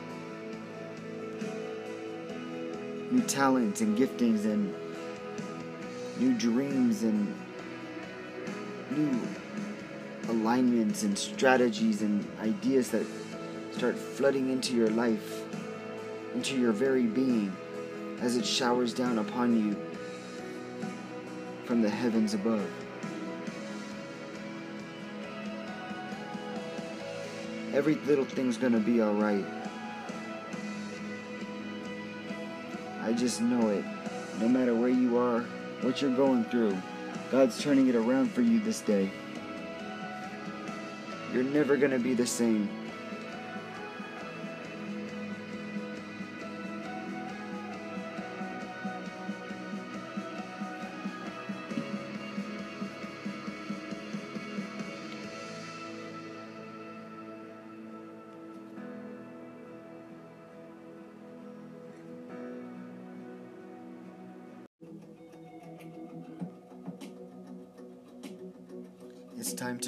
Talents 3.27 3.81
and 3.81 3.97
giftings 3.97 4.45
and 4.45 4.73
new 6.19 6.33
dreams 6.33 7.03
and 7.03 7.33
new 8.91 9.19
alignments 10.29 11.03
and 11.03 11.17
strategies 11.17 12.01
and 12.01 12.25
ideas 12.41 12.89
that 12.89 13.05
start 13.71 13.97
flooding 13.97 14.49
into 14.49 14.75
your 14.75 14.89
life, 14.89 15.43
into 16.35 16.57
your 16.59 16.71
very 16.71 17.03
being, 17.03 17.55
as 18.21 18.37
it 18.37 18.45
showers 18.45 18.93
down 18.93 19.19
upon 19.19 19.57
you 19.57 19.75
from 21.65 21.81
the 21.81 21.89
heavens 21.89 22.33
above. 22.33 22.69
Every 27.73 27.95
little 28.05 28.25
thing's 28.25 28.57
gonna 28.57 28.79
be 28.79 29.01
alright. 29.01 29.62
I 33.13 33.15
just 33.15 33.41
know 33.41 33.69
it. 33.69 33.85
No 34.39 34.49
matter 34.49 34.73
where 34.73 34.89
you 34.89 35.19
are, 35.19 35.41
what 35.81 36.01
you're 36.01 36.15
going 36.15 36.45
through, 36.45 36.75
God's 37.29 37.61
turning 37.61 37.87
it 37.87 37.93
around 37.93 38.31
for 38.31 38.41
you 38.41 38.59
this 38.59 38.81
day. 38.81 39.11
You're 41.31 41.43
never 41.43 41.77
gonna 41.77 41.99
be 41.99 42.15
the 42.15 42.25
same. 42.25 42.67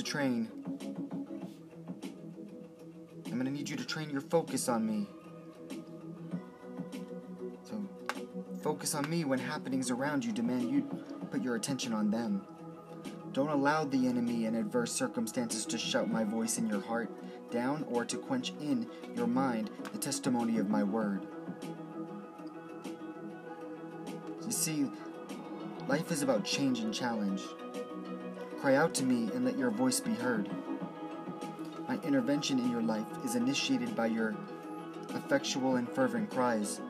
Train. 0.06 0.50
I'm 3.26 3.38
gonna 3.38 3.50
need 3.50 3.68
you 3.68 3.76
to 3.76 3.86
train 3.86 4.12
your 4.12 4.22
focus 4.22 4.70
on 4.70 4.86
me. 4.86 5.08
So, 7.64 7.84
focus 8.62 8.94
on 8.94 9.10
me 9.10 9.26
when 9.26 9.40
happenings 9.40 9.90
around 9.90 10.24
you 10.24 10.32
demand 10.32 10.70
you 10.70 10.84
put 11.32 11.42
your 11.42 11.56
attention 11.56 11.92
on 11.92 12.12
them. 12.12 12.46
Don't 13.34 13.50
allow 13.50 13.84
the 13.84 14.08
enemy 14.08 14.46
and 14.46 14.56
adverse 14.56 14.94
circumstances 14.94 15.66
to 15.66 15.78
shout 15.78 16.10
my 16.10 16.24
voice 16.24 16.60
in 16.60 16.70
your 16.70 16.82
heart 16.82 17.10
down 17.52 17.84
or 17.90 18.06
to 18.06 18.18
quench 18.18 18.54
in 18.62 18.88
your 19.16 19.28
mind 19.28 19.72
the 19.92 19.98
testimony 19.98 20.60
of 20.60 20.70
my 20.70 20.84
word. 20.84 21.26
You 24.46 24.52
see, 24.52 24.86
life 25.88 26.12
is 26.12 26.22
about 26.22 26.46
change 26.46 26.80
and 26.80 26.94
challenge. 26.94 27.42
Cry 28.66 28.78
out 28.78 28.96
to 28.96 29.04
me 29.04 29.30
and 29.36 29.46
let 29.46 29.60
your 29.60 29.70
voice 29.70 30.00
be 30.00 30.16
heard. 30.16 30.50
My 31.88 32.00
intervention 32.02 32.58
in 32.58 32.72
your 32.72 32.82
life 32.82 33.06
is 33.24 33.36
initiated 33.36 33.96
by 33.96 34.08
your 34.08 34.36
effectual 35.10 35.76
and 35.76 35.88
fervent 35.88 36.32
cries. 36.32 36.82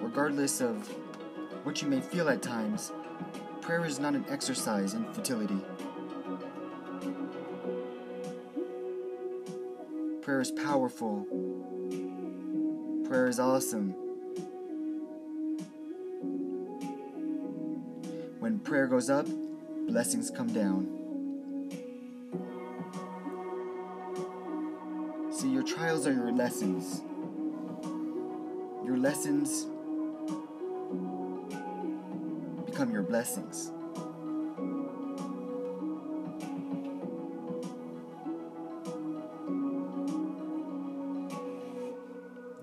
Regardless 0.00 0.60
of 0.60 0.86
what 1.64 1.82
you 1.82 1.88
may 1.88 2.00
feel 2.00 2.28
at 2.28 2.42
times, 2.42 2.92
prayer 3.60 3.84
is 3.84 3.98
not 3.98 4.14
an 4.14 4.24
exercise 4.28 4.94
in 4.94 5.12
futility. 5.12 5.58
Prayer 10.22 10.40
is 10.40 10.52
powerful. 10.52 11.26
Prayer 13.08 13.26
is 13.26 13.40
awesome. 13.40 13.90
When 18.38 18.60
prayer 18.60 18.86
goes 18.86 19.10
up, 19.10 19.26
blessings 19.88 20.30
come 20.30 20.52
down. 20.52 20.86
See, 25.32 25.48
your 25.48 25.62
trials 25.62 26.06
are 26.06 26.12
your 26.12 26.30
lessons. 26.30 27.00
Your 28.84 28.98
lessons 28.98 29.64
become 32.66 32.92
your 32.92 33.02
blessings. 33.02 33.72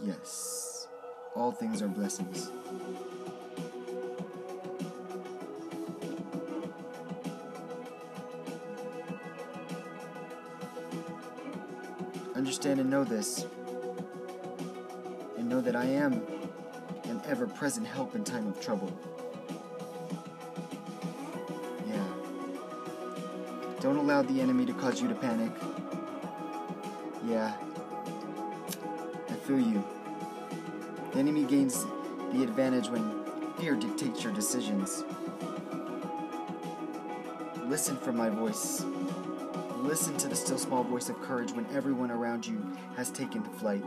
Yes, 0.03 0.87
all 1.35 1.51
things 1.51 1.81
are 1.81 1.87
blessings. 1.87 2.51
This. 13.05 13.45
And 15.37 15.49
know 15.49 15.61
that 15.61 15.75
I 15.75 15.85
am 15.85 16.13
an 17.05 17.21
ever 17.27 17.47
present 17.47 17.85
help 17.85 18.15
in 18.15 18.23
time 18.23 18.47
of 18.47 18.59
trouble. 18.59 18.91
Yeah. 21.87 22.03
Don't 23.79 23.97
allow 23.97 24.21
the 24.21 24.41
enemy 24.41 24.65
to 24.65 24.73
cause 24.73 25.01
you 25.01 25.07
to 25.07 25.15
panic. 25.15 25.51
Yeah. 27.25 27.53
I 29.29 29.33
feel 29.45 29.59
you. 29.59 29.83
The 31.13 31.19
enemy 31.19 31.43
gains 31.43 31.85
the 32.33 32.43
advantage 32.43 32.89
when 32.89 33.23
fear 33.57 33.75
dictates 33.75 34.23
your 34.23 34.33
decisions. 34.33 35.03
Listen 37.65 37.97
for 37.97 38.11
my 38.11 38.29
voice. 38.29 38.83
Listen 39.85 40.17
to 40.17 40.27
the 40.27 40.35
still 40.35 40.57
small 40.57 40.83
voice 40.83 41.09
of 41.09 41.21
courage 41.21 41.51
when 41.51 41.67
everyone 41.67 42.09
around 42.09 42.45
you 42.47 42.59
has 42.97 43.11
taken 43.11 43.43
to 43.43 43.49
flight. 43.51 43.83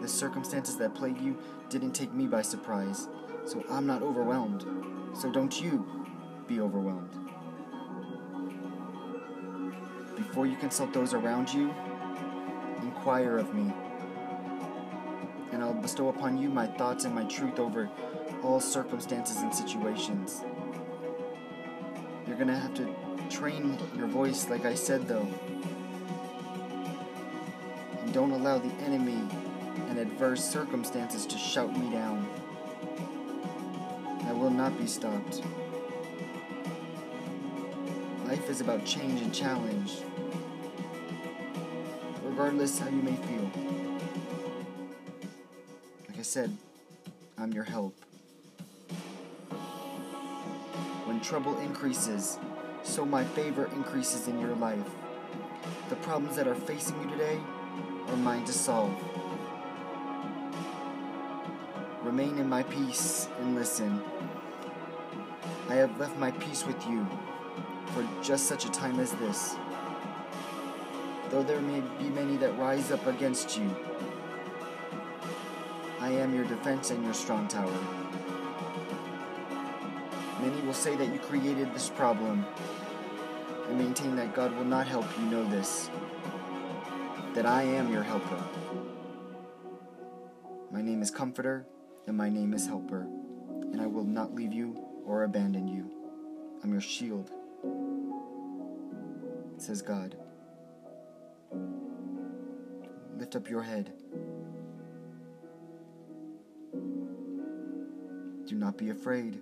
The 0.00 0.08
circumstances 0.08 0.78
that 0.78 0.94
plague 0.94 1.20
you 1.20 1.36
didn't 1.68 1.92
take 1.92 2.14
me 2.14 2.26
by 2.26 2.40
surprise, 2.40 3.06
so 3.44 3.62
I'm 3.70 3.86
not 3.86 4.02
overwhelmed. 4.02 4.64
So 5.14 5.30
don't 5.30 5.60
you 5.60 5.86
be 6.48 6.60
overwhelmed. 6.60 7.10
Before 10.16 10.46
you 10.46 10.56
consult 10.56 10.90
those 10.94 11.12
around 11.12 11.52
you, 11.52 11.74
inquire 12.80 13.36
of 13.36 13.54
me, 13.54 13.70
and 15.52 15.62
I'll 15.62 15.74
bestow 15.74 16.08
upon 16.08 16.38
you 16.38 16.48
my 16.48 16.66
thoughts 16.66 17.04
and 17.04 17.14
my 17.14 17.24
truth 17.24 17.58
over 17.58 17.90
all 18.42 18.60
circumstances 18.60 19.36
and 19.36 19.54
situations. 19.54 20.42
You're 22.26 22.38
gonna 22.38 22.58
have 22.58 22.72
to 22.74 23.05
train 23.30 23.78
your 23.96 24.06
voice, 24.06 24.48
like 24.48 24.64
I 24.64 24.74
said, 24.74 25.06
though. 25.06 25.28
And 28.02 28.12
don't 28.12 28.30
allow 28.30 28.58
the 28.58 28.72
enemy 28.84 29.22
and 29.88 29.98
adverse 29.98 30.44
circumstances 30.44 31.26
to 31.26 31.38
shout 31.38 31.76
me 31.76 31.90
down. 31.90 32.28
I 34.24 34.32
will 34.32 34.50
not 34.50 34.76
be 34.78 34.86
stopped. 34.86 35.42
Life 38.26 38.50
is 38.50 38.60
about 38.60 38.84
change 38.84 39.20
and 39.20 39.32
challenge, 39.32 39.92
regardless 42.24 42.78
how 42.78 42.88
you 42.88 43.02
may 43.02 43.14
feel. 43.14 43.50
Like 46.08 46.18
I 46.18 46.22
said, 46.22 46.56
I'm 47.38 47.52
your 47.52 47.64
help. 47.64 47.94
When 51.04 51.20
trouble 51.20 51.58
increases, 51.60 52.38
so 52.86 53.04
my 53.04 53.24
favor 53.24 53.68
increases 53.74 54.28
in 54.28 54.38
your 54.38 54.54
life. 54.54 54.88
The 55.88 55.96
problems 55.96 56.36
that 56.36 56.46
are 56.46 56.54
facing 56.54 57.00
you 57.02 57.10
today 57.10 57.40
are 58.08 58.16
mine 58.16 58.44
to 58.44 58.52
solve. 58.52 58.94
Remain 62.02 62.38
in 62.38 62.48
my 62.48 62.62
peace 62.62 63.28
and 63.40 63.56
listen. 63.56 64.00
I 65.68 65.74
have 65.74 65.98
left 65.98 66.16
my 66.16 66.30
peace 66.30 66.64
with 66.64 66.86
you 66.86 67.06
for 67.92 68.06
just 68.22 68.46
such 68.46 68.64
a 68.64 68.70
time 68.70 69.00
as 69.00 69.10
this. 69.12 69.56
Though 71.30 71.42
there 71.42 71.60
may 71.60 71.82
be 71.98 72.08
many 72.10 72.36
that 72.36 72.56
rise 72.56 72.92
up 72.92 73.04
against 73.08 73.58
you, 73.58 73.68
I 75.98 76.10
am 76.10 76.32
your 76.32 76.44
defense 76.44 76.90
and 76.90 77.02
your 77.02 77.14
strong 77.14 77.48
tower. 77.48 77.78
Many 80.40 80.60
will 80.62 80.74
say 80.74 80.94
that 80.94 81.12
you 81.12 81.18
created 81.18 81.74
this 81.74 81.88
problem 81.88 82.46
maintain 83.76 84.16
that 84.16 84.34
God 84.34 84.56
will 84.56 84.64
not 84.64 84.86
help 84.86 85.06
you 85.18 85.26
know 85.26 85.44
this, 85.48 85.90
that 87.34 87.44
I 87.44 87.62
am 87.62 87.92
your 87.92 88.02
helper. 88.02 88.42
My 90.70 90.80
name 90.80 91.02
is 91.02 91.10
Comforter, 91.10 91.66
and 92.06 92.16
my 92.16 92.30
name 92.30 92.54
is 92.54 92.66
Helper, 92.66 93.06
and 93.72 93.80
I 93.80 93.86
will 93.86 94.04
not 94.04 94.34
leave 94.34 94.52
you 94.52 94.82
or 95.04 95.24
abandon 95.24 95.68
you. 95.68 95.90
I'm 96.62 96.72
your 96.72 96.80
shield, 96.80 97.30
says 99.58 99.82
God. 99.82 100.16
Lift 103.18 103.36
up 103.36 103.48
your 103.48 103.62
head. 103.62 103.92
Do 108.46 108.54
not 108.54 108.78
be 108.78 108.90
afraid. 108.90 109.40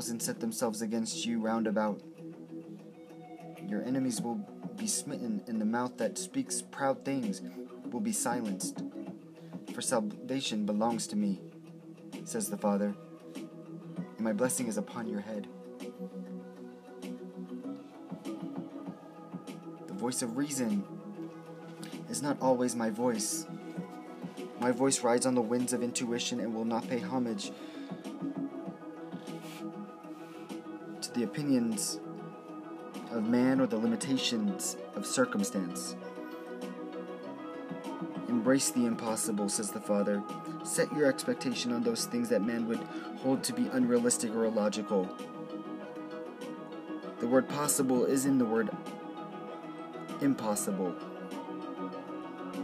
Ten 0.00 0.06
thousand 0.06 0.20
set 0.20 0.40
themselves 0.40 0.80
against 0.80 1.26
you 1.26 1.42
round 1.42 1.66
about. 1.66 2.00
Your 3.68 3.82
enemies 3.84 4.22
will 4.22 4.36
be 4.74 4.86
smitten, 4.86 5.42
and 5.46 5.60
the 5.60 5.66
mouth 5.66 5.98
that 5.98 6.16
speaks 6.16 6.62
proud 6.62 7.04
things 7.04 7.42
will 7.90 8.00
be 8.00 8.10
silenced. 8.10 8.82
For 9.74 9.82
salvation 9.82 10.64
belongs 10.64 11.06
to 11.08 11.16
me, 11.16 11.42
says 12.24 12.48
the 12.48 12.56
Father, 12.56 12.94
and 13.34 14.20
my 14.20 14.32
blessing 14.32 14.68
is 14.68 14.78
upon 14.78 15.06
your 15.06 15.20
head. 15.20 15.46
The 19.86 19.92
voice 19.92 20.22
of 20.22 20.38
reason 20.38 20.82
is 22.08 22.22
not 22.22 22.40
always 22.40 22.74
my 22.74 22.88
voice. 22.88 23.44
My 24.60 24.70
voice 24.70 25.04
rides 25.04 25.26
on 25.26 25.34
the 25.34 25.42
winds 25.42 25.74
of 25.74 25.82
intuition 25.82 26.40
and 26.40 26.54
will 26.54 26.64
not 26.64 26.88
pay 26.88 27.00
homage 27.00 27.52
the 31.20 31.26
opinions 31.26 32.00
of 33.10 33.28
man 33.28 33.60
or 33.60 33.66
the 33.66 33.76
limitations 33.76 34.78
of 34.94 35.04
circumstance. 35.04 35.94
Embrace 38.26 38.70
the 38.70 38.86
impossible, 38.86 39.46
says 39.46 39.70
the 39.70 39.80
Father. 39.80 40.22
Set 40.64 40.90
your 40.94 41.10
expectation 41.10 41.74
on 41.74 41.82
those 41.82 42.06
things 42.06 42.30
that 42.30 42.40
man 42.40 42.66
would 42.66 42.78
hold 43.18 43.44
to 43.44 43.52
be 43.52 43.66
unrealistic 43.66 44.34
or 44.34 44.46
illogical. 44.46 45.14
The 47.18 47.26
word 47.26 47.46
possible 47.50 48.06
is 48.06 48.24
in 48.24 48.38
the 48.38 48.46
word 48.46 48.70
impossible. 50.22 50.94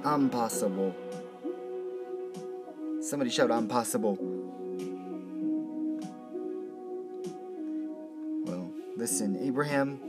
Impossible. 0.02 0.96
Somebody 3.02 3.30
shout, 3.30 3.50
impossible. 3.50 4.35
Listen, 9.06 9.38
Abraham, 9.40 10.00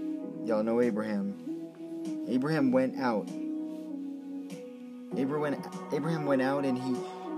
y'all 0.43 0.63
know 0.63 0.81
Abraham. 0.81 1.35
Abraham 2.27 2.71
went 2.71 2.97
out. 2.97 3.29
Abraham 5.15 5.63
Abraham 5.93 6.25
went 6.25 6.41
out 6.41 6.65
and 6.65 6.75
he 6.75 6.95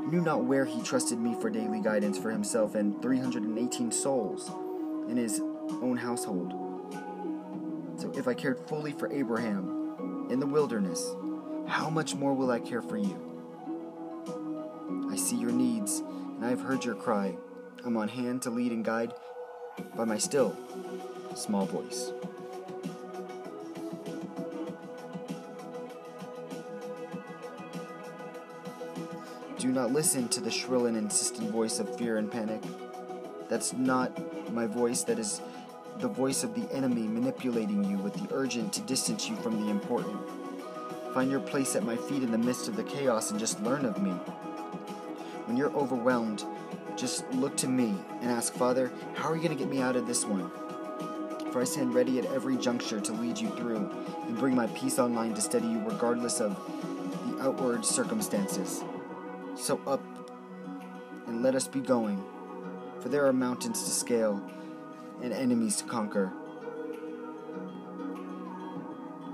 knew 0.10 0.22
not 0.22 0.46
where 0.46 0.64
he 0.64 0.82
trusted 0.82 1.20
me 1.20 1.36
for 1.42 1.50
daily 1.50 1.82
guidance 1.82 2.18
for 2.18 2.32
himself 2.32 2.76
and 2.76 3.02
318 3.02 3.92
souls 3.92 4.50
in 5.10 5.18
his 5.18 5.42
own 5.82 5.98
household. 5.98 6.54
So 7.98 8.10
if 8.16 8.26
I 8.30 8.36
cared 8.36 8.66
fully 8.70 8.94
for 8.94 9.12
Abraham 9.12 10.28
in 10.30 10.40
the 10.40 10.48
wilderness, 10.48 11.14
how 11.68 11.90
much 11.90 12.16
more 12.16 12.34
will 12.34 12.52
I 12.52 12.62
care 12.62 12.82
for 12.82 12.96
you? 12.96 13.20
I 15.12 15.18
see 15.18 15.36
your 15.36 15.52
needs, 15.52 16.00
and 16.00 16.46
I 16.46 16.52
have 16.52 16.62
heard 16.62 16.86
your 16.86 16.96
cry. 16.96 17.36
I'm 17.84 17.98
on 17.98 18.08
hand 18.08 18.44
to 18.44 18.50
lead 18.50 18.72
and 18.72 18.86
guide 18.86 19.12
by 19.96 20.06
my 20.06 20.18
still, 20.18 20.56
small 21.40 21.66
voice. 21.66 22.12
Do 29.58 29.70
not 29.70 29.92
listen 29.92 30.28
to 30.30 30.42
the 30.42 30.52
shrill 30.52 30.86
and 30.86 30.96
insistent 30.96 31.52
voice 31.52 31.80
of 31.80 31.98
fear 31.98 32.18
and 32.18 32.32
panic. 32.32 32.62
That's 33.50 33.74
not 33.74 34.52
my 34.54 34.68
voice, 34.68 35.04
that 35.04 35.20
is 35.20 35.42
the 36.00 36.08
voice 36.08 36.44
of 36.44 36.56
the 36.56 36.74
enemy 36.74 37.02
manipulating 37.02 37.84
you 37.84 37.98
with 37.98 38.14
the 38.14 38.34
urgent 38.34 38.72
to 38.74 38.82
distance 38.82 39.28
you 39.28 39.36
from 39.38 39.66
the 39.66 39.70
important. 39.70 40.18
Find 41.14 41.30
your 41.30 41.42
place 41.42 41.76
at 41.76 41.84
my 41.84 41.98
feet 41.98 42.24
in 42.24 42.32
the 42.32 42.38
midst 42.38 42.68
of 42.68 42.76
the 42.76 42.84
chaos 42.84 43.32
and 43.32 43.40
just 43.40 43.62
learn 43.62 43.84
of 43.84 44.02
me. 44.02 44.12
When 45.46 45.58
you're 45.58 45.76
overwhelmed, 45.76 46.46
just 46.96 47.30
look 47.34 47.58
to 47.58 47.68
me 47.68 47.96
and 48.22 48.30
ask, 48.32 48.54
Father, 48.54 48.92
how 49.16 49.30
are 49.30 49.36
you 49.36 49.42
going 49.42 49.58
to 49.58 49.62
get 49.62 49.70
me 49.70 49.82
out 49.82 49.96
of 49.96 50.08
this 50.08 50.24
one? 50.24 50.52
For 51.52 51.62
I 51.62 51.64
stand 51.64 51.96
ready 51.96 52.20
at 52.20 52.26
every 52.26 52.58
juncture 52.58 53.00
to 53.00 53.12
lead 53.14 53.40
you 53.40 53.50
through 53.50 53.90
and 54.28 54.38
bring 54.38 54.56
my 54.56 54.68
peace 54.68 55.00
online 55.00 55.34
to 55.34 55.42
steady 55.42 55.68
you 55.68 55.80
regardless 55.80 56.40
of 56.40 56.56
the 57.26 57.42
outward 57.42 57.84
circumstances. 57.84 58.84
So 59.56 59.82
up 59.88 60.04
and 61.28 61.42
let 61.42 61.56
us 61.56 61.68
be 61.68 61.80
going, 61.80 62.24
for 63.00 63.10
there 63.10 63.26
are 63.26 63.34
mountains 63.34 63.84
to 63.84 63.90
scale 63.90 64.42
and 65.22 65.34
enemies 65.34 65.78
to 65.78 65.86
conquer. 65.86 66.32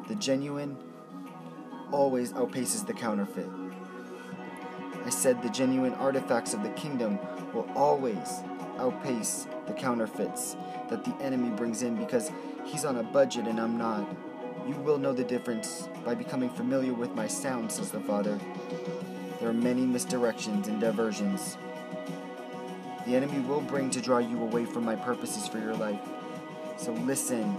The 0.08 0.16
genuine 0.16 0.78
always 1.92 2.32
outpaces 2.34 2.86
the 2.88 2.94
counterfeit. 2.94 3.50
I 5.04 5.10
said 5.10 5.42
the 5.42 5.50
genuine 5.50 5.94
artifacts 5.96 6.54
of 6.54 6.64
the 6.64 6.70
kingdom 6.70 7.20
will 7.54 7.70
always 7.76 8.40
outpace 8.80 9.48
the 9.68 9.74
counterfeits 9.74 10.56
that 10.90 11.04
the 11.04 11.16
enemy 11.22 11.50
brings 11.50 11.82
in 11.82 11.96
because 11.96 12.32
he's 12.66 12.86
on 12.86 12.98
a 12.98 13.04
budget 13.04 13.46
and 13.46 13.60
I'm 13.60 13.78
not. 13.78 14.08
You 14.68 14.76
will 14.76 14.98
know 14.98 15.14
the 15.14 15.24
difference 15.24 15.90
by 16.04 16.16
becoming 16.16 16.50
familiar 16.50 16.94
with 16.94 17.14
my 17.16 17.28
sound, 17.28 17.72
says 17.72 17.92
the 17.92 18.00
Father. 18.00 18.40
There 19.40 19.50
are 19.50 19.54
many 19.54 19.86
misdirections 19.86 20.68
and 20.68 20.80
diversions. 20.80 21.58
The 23.06 23.16
enemy 23.16 23.40
will 23.42 23.62
bring 23.62 23.92
to 23.92 24.02
draw 24.02 24.18
you 24.18 24.42
away 24.42 24.66
from 24.66 24.84
my 24.84 24.96
purposes 24.96 25.48
for 25.48 25.60
your 25.60 25.76
life. 25.76 26.02
So 26.78 26.94
listen. 26.94 27.56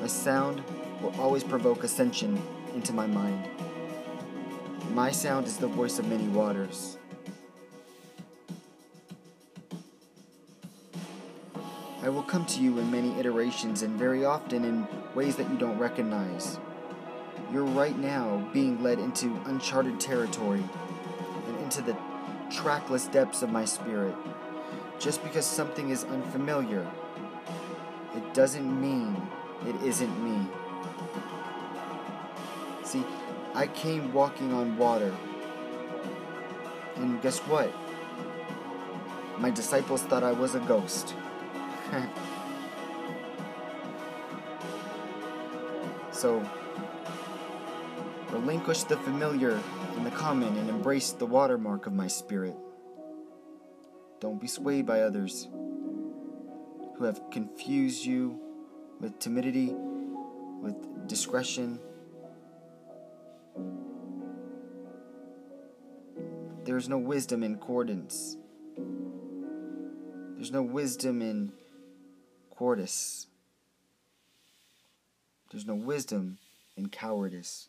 My 0.00 0.06
sound 0.06 0.62
will 1.02 1.14
always 1.20 1.42
provoke 1.42 1.82
ascension 1.82 2.40
into 2.74 2.92
my 2.92 3.06
mind. 3.06 3.48
My 4.88 5.10
sound 5.10 5.46
is 5.46 5.56
the 5.56 5.68
voice 5.68 5.98
of 5.98 6.08
many 6.08 6.26
waters. 6.28 6.98
I 12.02 12.08
will 12.08 12.22
come 12.22 12.46
to 12.46 12.60
you 12.60 12.78
in 12.78 12.90
many 12.90 13.18
iterations 13.20 13.82
and 13.82 13.98
very 13.98 14.24
often 14.24 14.64
in 14.64 14.88
ways 15.14 15.36
that 15.36 15.50
you 15.50 15.58
don't 15.58 15.78
recognize. 15.78 16.58
You're 17.52 17.64
right 17.64 17.96
now 17.98 18.48
being 18.52 18.82
led 18.82 18.98
into 18.98 19.38
uncharted 19.44 20.00
territory 20.00 20.64
and 21.46 21.58
into 21.58 21.82
the 21.82 21.96
trackless 22.50 23.06
depths 23.06 23.42
of 23.42 23.50
my 23.50 23.64
spirit. 23.64 24.14
Just 24.98 25.22
because 25.22 25.46
something 25.46 25.90
is 25.90 26.04
unfamiliar, 26.04 26.86
it 28.14 28.34
doesn't 28.34 28.80
mean 28.80 29.16
it 29.66 29.76
isn't 29.82 30.24
me. 30.24 30.48
See, 32.82 33.04
I 33.54 33.66
came 33.66 34.12
walking 34.12 34.52
on 34.52 34.76
water. 34.76 35.14
And 36.96 37.20
guess 37.22 37.38
what? 37.40 37.72
My 39.38 39.50
disciples 39.50 40.02
thought 40.02 40.22
I 40.22 40.32
was 40.32 40.54
a 40.54 40.60
ghost. 40.60 41.14
so, 46.12 46.46
relinquish 48.30 48.84
the 48.84 48.96
familiar 48.98 49.58
and 49.96 50.06
the 50.06 50.10
common 50.10 50.56
and 50.56 50.68
embrace 50.68 51.12
the 51.12 51.26
watermark 51.26 51.86
of 51.86 51.92
my 51.92 52.06
spirit. 52.06 52.54
Don't 54.20 54.40
be 54.40 54.46
swayed 54.46 54.86
by 54.86 55.00
others 55.00 55.48
who 56.96 57.04
have 57.04 57.30
confused 57.30 58.04
you 58.04 58.38
with 59.00 59.18
timidity, 59.18 59.74
with 60.60 61.08
discretion. 61.08 61.80
There 66.70 66.78
is 66.78 66.88
no 66.88 66.98
wisdom 66.98 67.42
in 67.42 67.54
accordance. 67.54 68.36
There's 70.36 70.52
no 70.52 70.62
wisdom 70.62 71.20
in 71.20 71.50
cowardice. 72.56 73.26
There's 75.50 75.66
no 75.66 75.74
wisdom 75.74 76.38
in 76.76 76.88
cowardice. 76.88 77.66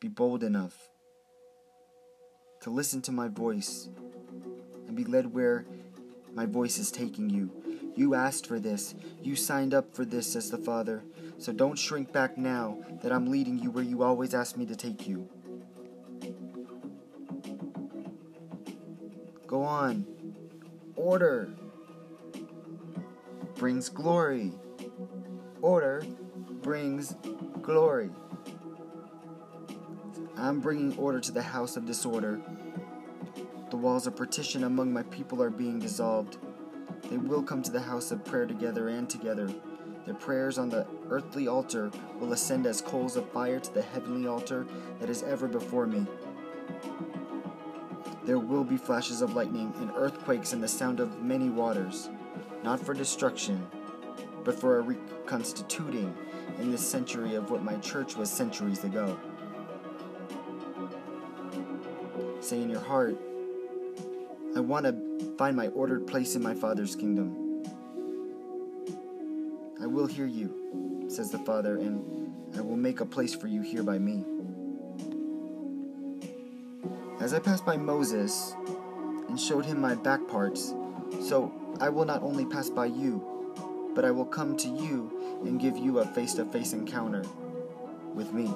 Be 0.00 0.08
bold 0.08 0.42
enough 0.42 0.76
to 2.60 2.68
listen 2.68 3.00
to 3.00 3.10
my 3.10 3.28
voice 3.28 3.88
and 4.86 4.94
be 4.94 5.04
led 5.06 5.32
where 5.32 5.64
my 6.34 6.44
voice 6.44 6.76
is 6.76 6.92
taking 6.92 7.30
you. 7.30 7.50
You 7.96 8.14
asked 8.14 8.46
for 8.46 8.60
this. 8.60 8.94
You 9.22 9.34
signed 9.34 9.72
up 9.72 9.94
for 9.94 10.04
this, 10.04 10.34
says 10.34 10.50
the 10.50 10.58
Father. 10.58 11.02
So 11.38 11.52
don't 11.52 11.78
shrink 11.78 12.12
back 12.12 12.36
now 12.36 12.78
that 13.02 13.12
I'm 13.12 13.30
leading 13.30 13.60
you 13.60 13.70
where 13.70 13.84
you 13.84 14.02
always 14.02 14.34
asked 14.34 14.56
me 14.56 14.66
to 14.66 14.74
take 14.74 15.06
you. 15.06 15.28
Go 19.46 19.62
on. 19.62 20.04
Order 20.96 21.54
brings 23.54 23.88
glory. 23.88 24.52
Order 25.62 26.04
brings 26.60 27.14
glory. 27.62 28.10
I'm 30.36 30.60
bringing 30.60 30.96
order 30.98 31.20
to 31.20 31.32
the 31.32 31.42
house 31.42 31.76
of 31.76 31.86
disorder. 31.86 32.40
The 33.70 33.76
walls 33.76 34.06
of 34.06 34.16
partition 34.16 34.64
among 34.64 34.92
my 34.92 35.02
people 35.04 35.40
are 35.42 35.50
being 35.50 35.78
dissolved. 35.78 36.38
They 37.10 37.16
will 37.16 37.42
come 37.42 37.62
to 37.62 37.70
the 37.70 37.80
house 37.80 38.10
of 38.10 38.24
prayer 38.24 38.46
together 38.46 38.88
and 38.88 39.08
together. 39.08 39.48
Their 40.08 40.16
prayers 40.16 40.56
on 40.56 40.70
the 40.70 40.86
earthly 41.10 41.48
altar 41.48 41.90
will 42.18 42.32
ascend 42.32 42.64
as 42.64 42.80
coals 42.80 43.16
of 43.16 43.30
fire 43.30 43.60
to 43.60 43.74
the 43.74 43.82
heavenly 43.82 44.26
altar 44.26 44.66
that 45.00 45.10
is 45.10 45.22
ever 45.22 45.46
before 45.46 45.86
me. 45.86 46.06
There 48.24 48.38
will 48.38 48.64
be 48.64 48.78
flashes 48.78 49.20
of 49.20 49.34
lightning 49.34 49.70
and 49.80 49.90
earthquakes 49.94 50.54
and 50.54 50.62
the 50.62 50.66
sound 50.66 50.98
of 50.98 51.20
many 51.20 51.50
waters, 51.50 52.08
not 52.64 52.80
for 52.80 52.94
destruction, 52.94 53.66
but 54.44 54.58
for 54.58 54.78
a 54.78 54.80
reconstituting 54.80 56.16
in 56.58 56.70
this 56.70 56.88
century 56.88 57.34
of 57.34 57.50
what 57.50 57.62
my 57.62 57.76
church 57.76 58.16
was 58.16 58.30
centuries 58.30 58.84
ago. 58.84 59.18
Say 62.40 62.62
in 62.62 62.70
your 62.70 62.80
heart, 62.80 63.18
I 64.56 64.60
want 64.60 64.86
to 64.86 65.36
find 65.36 65.54
my 65.54 65.66
ordered 65.68 66.06
place 66.06 66.34
in 66.34 66.42
my 66.42 66.54
Father's 66.54 66.96
kingdom. 66.96 67.47
I 69.80 69.86
will 69.86 70.06
hear 70.06 70.26
you, 70.26 71.06
says 71.08 71.30
the 71.30 71.38
Father, 71.38 71.76
and 71.76 72.56
I 72.56 72.60
will 72.60 72.76
make 72.76 73.00
a 73.00 73.06
place 73.06 73.34
for 73.34 73.46
you 73.46 73.62
here 73.62 73.82
by 73.82 73.98
me. 73.98 74.24
As 77.20 77.32
I 77.32 77.38
passed 77.38 77.64
by 77.64 77.76
Moses 77.76 78.54
and 79.28 79.38
showed 79.38 79.64
him 79.64 79.80
my 79.80 79.94
back 79.94 80.26
parts, 80.28 80.74
so 81.20 81.52
I 81.80 81.88
will 81.90 82.04
not 82.04 82.22
only 82.22 82.44
pass 82.44 82.70
by 82.70 82.86
you, 82.86 83.24
but 83.94 84.04
I 84.04 84.10
will 84.10 84.24
come 84.24 84.56
to 84.56 84.68
you 84.68 85.40
and 85.44 85.60
give 85.60 85.76
you 85.76 85.98
a 86.00 86.06
face 86.06 86.34
to 86.34 86.44
face 86.44 86.72
encounter 86.72 87.24
with 88.14 88.32
me. 88.32 88.52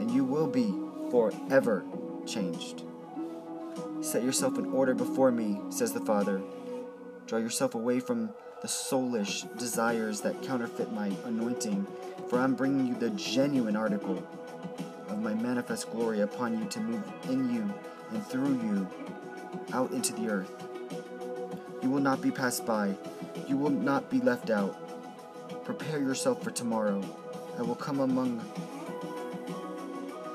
And 0.00 0.10
you 0.10 0.24
will 0.24 0.46
be 0.46 0.74
forever 1.10 1.84
changed. 2.26 2.82
Set 4.00 4.22
yourself 4.22 4.58
in 4.58 4.66
order 4.66 4.94
before 4.94 5.30
me, 5.30 5.60
says 5.70 5.92
the 5.92 6.00
Father. 6.00 6.40
Draw 7.26 7.38
yourself 7.38 7.74
away 7.74 8.00
from 8.00 8.30
the 8.60 8.68
soulish 8.68 9.46
desires 9.56 10.20
that 10.22 10.42
counterfeit 10.42 10.92
my 10.92 11.12
anointing, 11.24 11.86
for 12.28 12.40
I'm 12.40 12.54
bringing 12.54 12.86
you 12.86 12.94
the 12.94 13.10
genuine 13.10 13.76
article 13.76 14.22
of 15.08 15.22
my 15.22 15.34
manifest 15.34 15.90
glory 15.90 16.20
upon 16.20 16.58
you 16.58 16.64
to 16.66 16.80
move 16.80 17.02
in 17.28 17.54
you 17.54 17.72
and 18.10 18.26
through 18.26 18.60
you 18.60 18.88
out 19.72 19.92
into 19.92 20.12
the 20.12 20.28
earth. 20.28 20.50
You 21.82 21.90
will 21.90 22.00
not 22.00 22.20
be 22.20 22.30
passed 22.30 22.66
by, 22.66 22.96
you 23.46 23.56
will 23.56 23.70
not 23.70 24.10
be 24.10 24.18
left 24.20 24.50
out. 24.50 24.76
Prepare 25.64 26.00
yourself 26.00 26.42
for 26.42 26.50
tomorrow. 26.50 27.02
I 27.58 27.62
will 27.62 27.76
come 27.76 28.00
among 28.00 28.40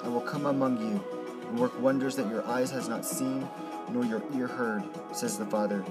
I 0.04 0.08
will 0.08 0.22
come 0.22 0.46
among 0.46 0.80
you 0.80 1.04
and 1.48 1.60
work 1.60 1.80
wonders 1.82 2.16
that 2.18 2.30
your 2.30 2.46
eyes 2.46 2.70
has 2.72 2.90
not 2.90 3.06
seen 3.06 3.48
nor 3.92 4.06
your 4.06 4.22
ear 4.36 4.48
heard, 4.48 4.84
says 5.14 5.38
the 5.38 5.46
Father, 5.46 5.84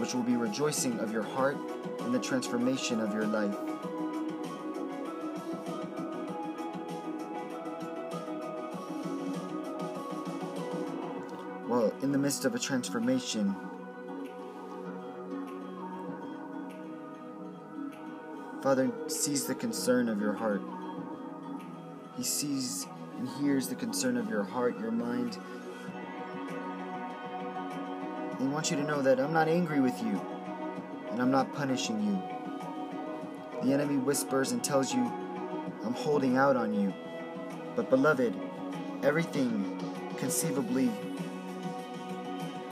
which 0.00 0.14
will 0.14 0.22
be 0.22 0.34
rejoicing 0.34 0.98
of 0.98 1.12
your 1.12 1.22
heart 1.22 1.58
and 2.00 2.14
the 2.14 2.18
transformation 2.18 3.00
of 3.00 3.12
your 3.12 3.26
life. 3.26 3.54
Well, 11.68 11.92
in 12.00 12.12
the 12.12 12.18
midst 12.18 12.46
of 12.46 12.54
a 12.54 12.58
transformation, 12.58 13.54
Father 18.62 18.90
sees 19.06 19.44
the 19.44 19.54
concern 19.54 20.08
of 20.08 20.18
your 20.18 20.32
heart. 20.32 20.62
He 22.16 22.22
sees 22.22 22.86
and 23.18 23.28
hears 23.38 23.68
the 23.68 23.74
concern 23.74 24.16
of 24.16 24.30
your 24.30 24.44
heart, 24.44 24.80
your 24.80 24.90
mind. 24.90 25.36
And 28.40 28.54
want 28.54 28.70
you 28.70 28.76
to 28.78 28.82
know 28.84 29.02
that 29.02 29.20
I'm 29.20 29.34
not 29.34 29.48
angry 29.48 29.80
with 29.80 30.02
you, 30.02 30.18
and 31.10 31.20
I'm 31.20 31.30
not 31.30 31.52
punishing 31.54 32.02
you. 32.02 32.22
The 33.62 33.74
enemy 33.74 33.98
whispers 33.98 34.52
and 34.52 34.64
tells 34.64 34.94
you, 34.94 35.02
I'm 35.84 35.92
holding 35.92 36.38
out 36.38 36.56
on 36.56 36.72
you. 36.72 36.94
But, 37.76 37.90
beloved, 37.90 38.34
everything 39.02 39.78
conceivably, 40.16 40.90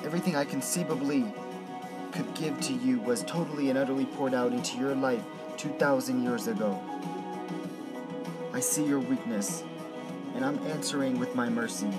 everything 0.05 0.37
I 0.37 0.47
conceivably 0.47 1.27
could 2.12 2.33
give 2.35 2.59
to 2.62 2.73
you 2.73 3.01
was 3.01 3.23
totally 3.25 3.69
and 3.69 3.79
utterly 3.79 4.07
poured 4.07 4.33
out 4.33 4.53
into 4.53 4.79
your 4.79 4.95
life 4.95 5.23
2,000 5.59 6.23
years 6.23 6.47
ago. 6.47 6.81
I 8.55 8.61
see 8.61 8.85
your 8.85 9.01
weakness, 9.01 9.62
and 10.35 10.47
I'm 10.47 10.59
answering 10.69 11.19
with 11.19 11.35
my 11.35 11.51
mercy. 11.51 11.91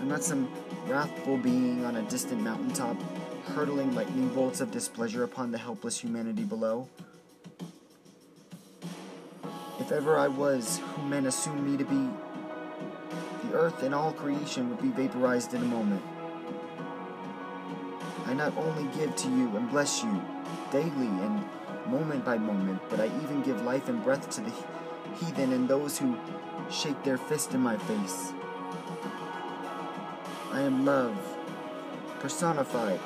I'm 0.00 0.06
not 0.06 0.22
some 0.22 0.48
wrathful 0.88 1.36
being 1.36 1.84
on 1.84 1.96
a 1.96 2.02
distant 2.02 2.40
mountaintop 2.40 2.96
hurtling 3.48 3.94
lightning 3.94 4.28
bolts 4.30 4.60
of 4.60 4.70
displeasure 4.70 5.22
upon 5.22 5.50
the 5.50 5.58
helpless 5.58 5.98
humanity 5.98 6.44
below. 6.44 6.88
If 9.78 9.92
ever 9.92 10.18
I 10.18 10.28
was 10.28 10.78
who 10.78 11.08
men 11.08 11.26
assume 11.26 11.70
me 11.70 11.76
to 11.76 11.84
be, 11.84 12.08
the 13.48 13.54
earth 13.54 13.82
and 13.82 13.94
all 13.94 14.12
creation 14.12 14.70
would 14.70 14.80
be 14.80 14.88
vaporized 14.88 15.52
in 15.54 15.62
a 15.62 15.66
moment. 15.66 16.02
I 18.26 18.34
not 18.34 18.56
only 18.56 18.84
give 18.96 19.14
to 19.16 19.28
you 19.28 19.56
and 19.56 19.70
bless 19.70 20.02
you 20.02 20.22
daily 20.70 21.06
and 21.06 21.44
moment 21.86 22.24
by 22.24 22.38
moment, 22.38 22.80
but 22.88 23.00
I 23.00 23.06
even 23.22 23.42
give 23.42 23.62
life 23.62 23.88
and 23.88 24.02
breath 24.02 24.28
to 24.30 24.40
the 24.40 24.52
heathen 25.16 25.52
and 25.52 25.68
those 25.68 25.98
who 25.98 26.16
shake 26.70 27.02
their 27.02 27.18
fist 27.18 27.54
in 27.54 27.60
my 27.60 27.76
face. 27.76 28.32
I 30.52 30.62
am 30.62 30.84
love, 30.84 31.16
personified. 32.20 33.00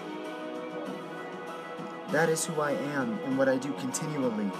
That 2.10 2.28
is 2.28 2.44
who 2.44 2.60
I 2.60 2.72
am 2.72 3.18
and 3.24 3.36
what 3.36 3.48
I 3.48 3.56
do 3.56 3.72
continually. 3.72 4.50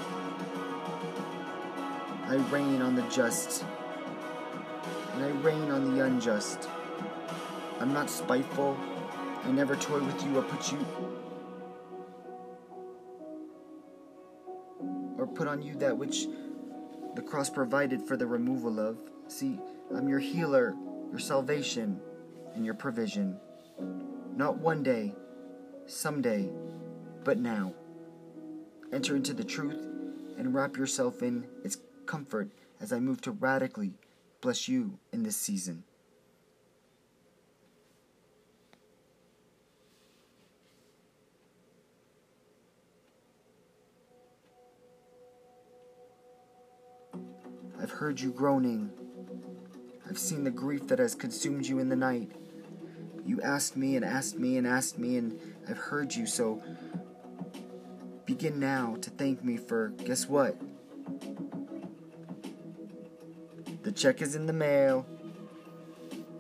I 2.27 2.37
rain 2.51 2.83
on 2.83 2.95
the 2.95 3.03
just, 3.03 3.65
and 5.15 5.25
I 5.25 5.29
rain 5.43 5.71
on 5.71 5.95
the 5.95 6.05
unjust. 6.05 6.69
I'm 7.79 7.93
not 7.93 8.11
spiteful. 8.11 8.77
I 9.45 9.51
never 9.51 9.77
toy 9.77 10.01
with 10.03 10.25
you 10.25 10.39
or 10.39 10.43
put 10.43 10.73
you 10.73 10.79
or 15.19 15.27
put 15.27 15.47
on 15.47 15.63
you 15.63 15.75
that 15.77 15.97
which 15.97 16.27
the 17.15 17.23
cross 17.23 17.51
provided 17.51 18.03
for 18.03 18.17
the 18.17 18.27
removal 18.27 18.81
of. 18.81 18.99
See, 19.29 19.61
I'm 19.95 20.09
your 20.09 20.19
healer, 20.19 20.75
your 21.11 21.19
salvation, 21.19 22.01
and 22.55 22.65
your 22.65 22.75
provision. 22.75 23.39
Not 24.37 24.59
one 24.59 24.83
day, 24.83 25.15
someday, 25.87 26.51
but 27.25 27.39
now. 27.39 27.75
Enter 28.93 29.17
into 29.17 29.33
the 29.33 29.45
truth 29.45 29.87
and 30.39 30.55
wrap 30.55 30.77
yourself 30.77 31.23
in 31.23 31.47
its 31.65 31.79
comfort 32.07 32.51
as 32.81 32.93
I 32.93 32.99
move 32.99 33.21
to 33.23 33.31
radically 33.31 33.95
bless 34.41 34.69
you 34.69 34.99
in 35.13 35.23
this 35.23 35.37
season. 35.37 35.85
I've 47.81 47.91
heard 47.91 48.21
you 48.21 48.33
groaning. 48.33 48.91
I've 50.09 50.19
seen 50.19 50.45
the 50.45 50.51
grief 50.51 50.87
that 50.89 50.99
has 50.99 51.15
consumed 51.15 51.67
you 51.67 51.79
in 51.79 51.89
the 51.89 51.97
night. 51.97 52.31
You 53.25 53.41
asked 53.41 53.77
me 53.77 53.97
and 53.97 54.05
asked 54.05 54.39
me 54.39 54.57
and 54.57 54.67
asked 54.67 54.99
me, 54.99 55.17
and 55.17 55.39
I've 55.69 55.79
heard 55.79 56.15
you, 56.15 56.27
so 56.27 56.63
begin 58.25 58.59
now 58.59 58.97
to 59.01 59.11
thank 59.11 59.45
me 59.45 59.57
for 59.57 59.89
guess 60.05 60.29
what? 60.29 60.57
The 63.83 63.93
check 63.93 64.23
is 64.23 64.35
in 64.35 64.47
the 64.47 64.53
mail. 64.53 65.07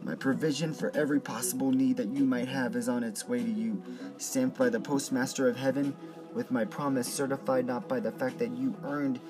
My 0.02 0.16
provision 0.16 0.74
for 0.74 0.90
every 0.96 1.20
possible 1.20 1.70
need 1.70 1.96
that 1.98 2.08
you 2.08 2.24
might 2.24 2.48
have 2.48 2.74
is 2.74 2.88
on 2.88 3.04
its 3.04 3.28
way 3.28 3.38
to 3.38 3.50
you, 3.50 3.82
stamped 4.18 4.58
by 4.58 4.68
the 4.68 4.80
postmaster 4.80 5.48
of 5.48 5.56
heaven, 5.56 5.94
with 6.34 6.50
my 6.50 6.64
promise 6.64 7.12
certified 7.12 7.66
not 7.66 7.88
by 7.88 8.00
the 8.00 8.10
fact 8.10 8.38
that 8.38 8.56
you 8.56 8.74
earned 8.84 9.20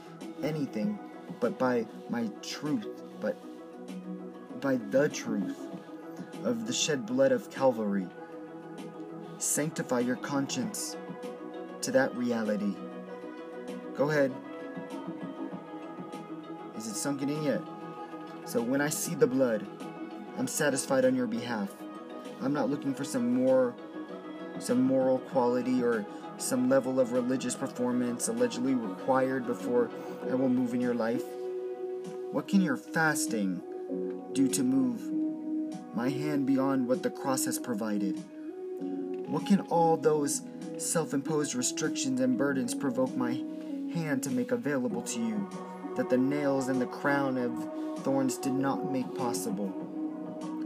anything, 0.42 0.98
but 1.40 1.58
by 1.58 1.86
my 2.08 2.30
truth, 2.42 3.02
but 3.20 3.36
by 4.60 4.76
the 4.90 5.08
truth 5.10 5.61
of 6.44 6.66
the 6.66 6.72
shed 6.72 7.06
blood 7.06 7.32
of 7.32 7.50
Calvary. 7.50 8.06
Sanctify 9.38 10.00
your 10.00 10.16
conscience 10.16 10.96
to 11.80 11.90
that 11.90 12.14
reality. 12.16 12.74
Go 13.96 14.10
ahead. 14.10 14.32
Is 16.76 16.86
it 16.86 16.94
sunken 16.94 17.28
in 17.28 17.42
yet? 17.42 17.62
So 18.44 18.60
when 18.62 18.80
I 18.80 18.88
see 18.88 19.14
the 19.14 19.26
blood, 19.26 19.66
I'm 20.38 20.46
satisfied 20.46 21.04
on 21.04 21.14
your 21.14 21.26
behalf. 21.26 21.70
I'm 22.40 22.52
not 22.52 22.70
looking 22.70 22.94
for 22.94 23.04
some 23.04 23.34
more 23.34 23.74
some 24.58 24.82
moral 24.82 25.18
quality 25.18 25.82
or 25.82 26.06
some 26.38 26.68
level 26.68 27.00
of 27.00 27.12
religious 27.12 27.54
performance 27.54 28.28
allegedly 28.28 28.74
required 28.74 29.46
before 29.46 29.90
I 30.30 30.34
will 30.34 30.48
move 30.48 30.74
in 30.74 30.80
your 30.80 30.94
life. 30.94 31.24
What 32.30 32.48
can 32.48 32.60
your 32.60 32.76
fasting 32.76 33.60
do 34.32 34.48
to 34.48 34.62
move 34.62 35.21
my 35.94 36.08
hand 36.08 36.46
beyond 36.46 36.88
what 36.88 37.02
the 37.02 37.10
cross 37.10 37.44
has 37.44 37.58
provided? 37.58 38.22
What 39.26 39.46
can 39.46 39.60
all 39.62 39.96
those 39.96 40.42
self 40.78 41.12
imposed 41.14 41.54
restrictions 41.54 42.20
and 42.20 42.36
burdens 42.36 42.74
provoke 42.74 43.14
my 43.16 43.32
hand 43.94 44.22
to 44.22 44.30
make 44.30 44.52
available 44.52 45.02
to 45.02 45.20
you 45.20 45.48
that 45.96 46.08
the 46.08 46.16
nails 46.16 46.68
and 46.68 46.80
the 46.80 46.86
crown 46.86 47.36
of 47.36 48.02
thorns 48.02 48.38
did 48.38 48.54
not 48.54 48.90
make 48.90 49.14
possible? 49.16 49.72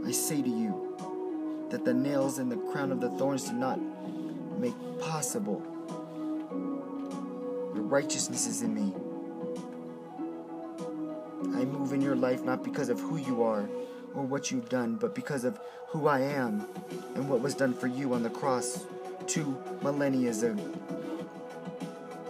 I 0.05 0.11
say 0.11 0.41
to 0.41 0.49
you 0.49 1.67
that 1.69 1.83
the 1.83 1.93
nails 1.93 2.39
and 2.39 2.51
the 2.51 2.57
crown 2.71 2.91
of 2.91 3.01
the 3.01 3.09
thorns 3.11 3.45
did 3.45 3.55
not 3.55 3.79
make 4.57 4.75
possible. 4.99 5.61
Your 7.75 7.83
righteousness 7.83 8.47
is 8.47 8.61
in 8.61 8.73
me. 8.73 8.93
I 11.59 11.65
move 11.65 11.91
in 11.91 12.01
your 12.01 12.15
life 12.15 12.43
not 12.43 12.63
because 12.63 12.89
of 12.89 12.99
who 12.99 13.17
you 13.17 13.43
are 13.43 13.67
or 14.17 14.23
what 14.23 14.49
you've 14.49 14.67
done, 14.67 14.95
but 14.95 15.13
because 15.13 15.43
of 15.43 15.59
who 15.89 16.07
I 16.07 16.21
am 16.21 16.67
and 17.15 17.29
what 17.29 17.39
was 17.39 17.53
done 17.53 17.73
for 17.73 17.85
you 17.85 18.13
on 18.13 18.23
the 18.23 18.29
cross 18.29 18.85
two 19.27 19.55
millennia 19.83 20.33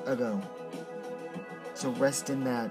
ago. 0.05 0.41
So 1.73 1.91
rest 1.91 2.29
in 2.29 2.43
that. 2.43 2.69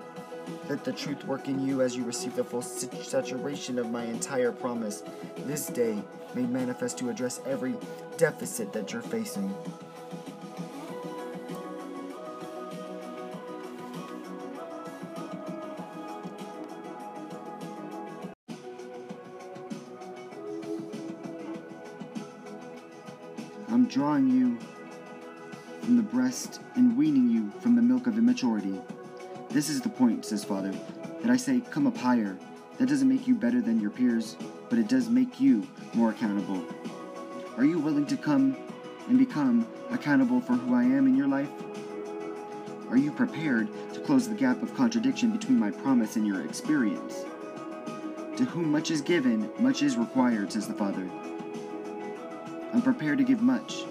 Let 0.69 0.85
the 0.85 0.93
truth 0.93 1.25
work 1.25 1.49
in 1.49 1.67
you 1.67 1.81
as 1.81 1.97
you 1.97 2.05
receive 2.05 2.37
the 2.37 2.45
full 2.45 2.63
saturation 2.63 3.79
of 3.79 3.91
my 3.91 4.05
entire 4.05 4.53
promise 4.53 5.03
this 5.39 5.67
day 5.67 5.99
made 6.35 6.51
manifest 6.51 6.99
to 6.99 7.09
address 7.09 7.41
every 7.47 7.75
deficit 8.19 8.73
that 8.75 8.93
you're 8.93 9.03
facing. 9.03 9.53
Breast 26.27 26.61
and 26.75 26.97
weaning 26.97 27.31
you 27.31 27.53
from 27.61 27.77
the 27.77 27.81
milk 27.81 28.09
of 28.09 28.19
immaturity. 28.19 28.75
This 29.51 29.69
is 29.69 29.81
the 29.81 29.89
point, 29.89 30.25
says 30.25 30.43
Father, 30.43 30.73
that 31.23 31.31
I 31.31 31.37
say, 31.37 31.63
come 31.71 31.87
up 31.87 31.97
higher. 31.97 32.37
That 32.79 32.89
doesn't 32.89 33.09
make 33.09 33.29
you 33.29 33.37
better 33.37 33.61
than 33.61 33.81
your 33.81 33.91
peers, 33.91 34.37
but 34.69 34.77
it 34.77 34.89
does 34.89 35.09
make 35.09 35.39
you 35.39 35.65
more 35.95 36.11
accountable. 36.11 36.65
Are 37.57 37.65
you 37.65 37.79
willing 37.79 38.07
to 38.07 38.17
come 38.17 38.57
and 39.07 39.21
become 39.21 39.69
accountable 39.93 40.41
for 40.41 40.55
who 40.55 40.75
I 40.75 40.83
am 40.83 41.07
in 41.07 41.17
your 41.17 41.29
life? 41.29 41.49
Are 42.91 42.97
you 42.97 43.13
prepared 43.13 43.69
to 43.95 44.01
close 44.01 44.29
the 44.29 44.35
gap 44.35 44.65
of 44.65 44.75
contradiction 44.75 45.31
between 45.31 45.61
my 45.61 45.71
promise 45.71 46.17
and 46.17 46.27
your 46.27 46.45
experience? 46.45 47.25
To 48.37 48.45
whom 48.47 48.73
much 48.73 48.91
is 48.91 49.01
given, 49.01 49.49
much 49.61 49.81
is 49.81 49.97
required, 49.97 50.51
says 50.51 50.67
the 50.67 50.75
Father. 50.75 51.09
I'm 52.73 52.83
prepared 52.83 53.19
to 53.19 53.25
give 53.25 53.43
much. 53.43 53.85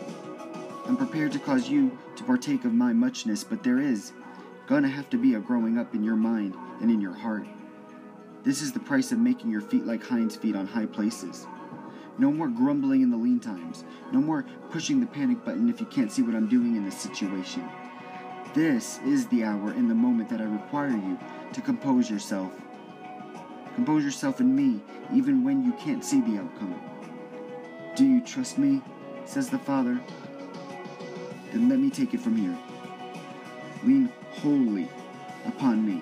I'm 0.88 0.98
prepared 0.98 1.32
to 1.32 1.40
cause 1.40 1.68
you 1.68 1.98
to 2.16 2.24
partake 2.24 2.64
of 2.64 2.74
my 2.74 2.94
muchness, 2.94 3.44
but 3.44 3.64
there 3.64 3.80
is 3.80 4.14
gonna 4.68 4.88
have 4.88 5.10
to 5.10 5.18
be 5.18 5.34
a 5.34 5.40
growing 5.40 5.80
up 5.80 5.96
in 5.96 6.04
your 6.04 6.16
mind 6.16 6.56
and 6.80 6.92
in 6.92 7.02
your 7.02 7.14
heart. 7.14 7.48
This 8.44 8.62
is 8.62 8.72
the 8.72 8.80
price 8.80 9.12
of 9.12 9.18
making 9.18 9.50
your 9.50 9.62
feet 9.62 9.88
like 9.88 10.06
hinds 10.06 10.36
feet 10.36 10.56
on 10.56 10.68
high 10.68 10.86
places. 10.86 11.48
No 12.20 12.32
more 12.32 12.48
grumbling 12.48 13.02
in 13.02 13.10
the 13.10 13.18
lean 13.18 13.40
times. 13.40 13.84
No 14.12 14.20
more 14.20 14.46
pushing 14.70 15.00
the 15.00 15.08
panic 15.08 15.44
button 15.44 15.70
if 15.70 15.80
you 15.80 15.88
can't 15.88 16.12
see 16.12 16.22
what 16.22 16.36
I'm 16.36 16.48
doing 16.48 16.76
in 16.76 16.86
this 16.86 16.98
situation. 16.98 17.68
This 18.54 19.00
is 19.00 19.26
the 19.28 19.44
hour 19.44 19.72
and 19.72 19.90
the 19.90 19.96
moment 19.96 20.30
that 20.30 20.40
I 20.40 20.46
require 20.46 20.92
you 20.92 21.18
to 21.54 21.62
compose 21.62 22.12
yourself. 22.12 22.54
Compose 23.74 24.04
yourself 24.04 24.40
in 24.40 24.56
me, 24.56 24.82
even 25.14 25.44
when 25.44 25.66
you 25.66 25.74
can't 25.74 26.06
see 26.06 26.22
the 26.22 26.38
outcome. 26.38 26.80
Do 27.96 28.06
you 28.06 28.22
trust 28.22 28.60
me? 28.60 28.84
says 29.26 29.50
the 29.50 29.58
Father. 29.58 30.00
Then 31.52 31.70
let 31.70 31.80
me 31.80 31.90
take 31.90 32.14
it 32.14 32.20
from 32.20 32.36
here. 32.36 32.58
Lean 33.84 34.12
wholly 34.32 34.90
upon 35.46 35.86
me 35.86 36.02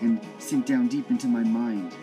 and 0.00 0.20
sink 0.38 0.66
down 0.66 0.88
deep 0.88 1.10
into 1.10 1.26
my 1.26 1.42
mind 1.42 1.94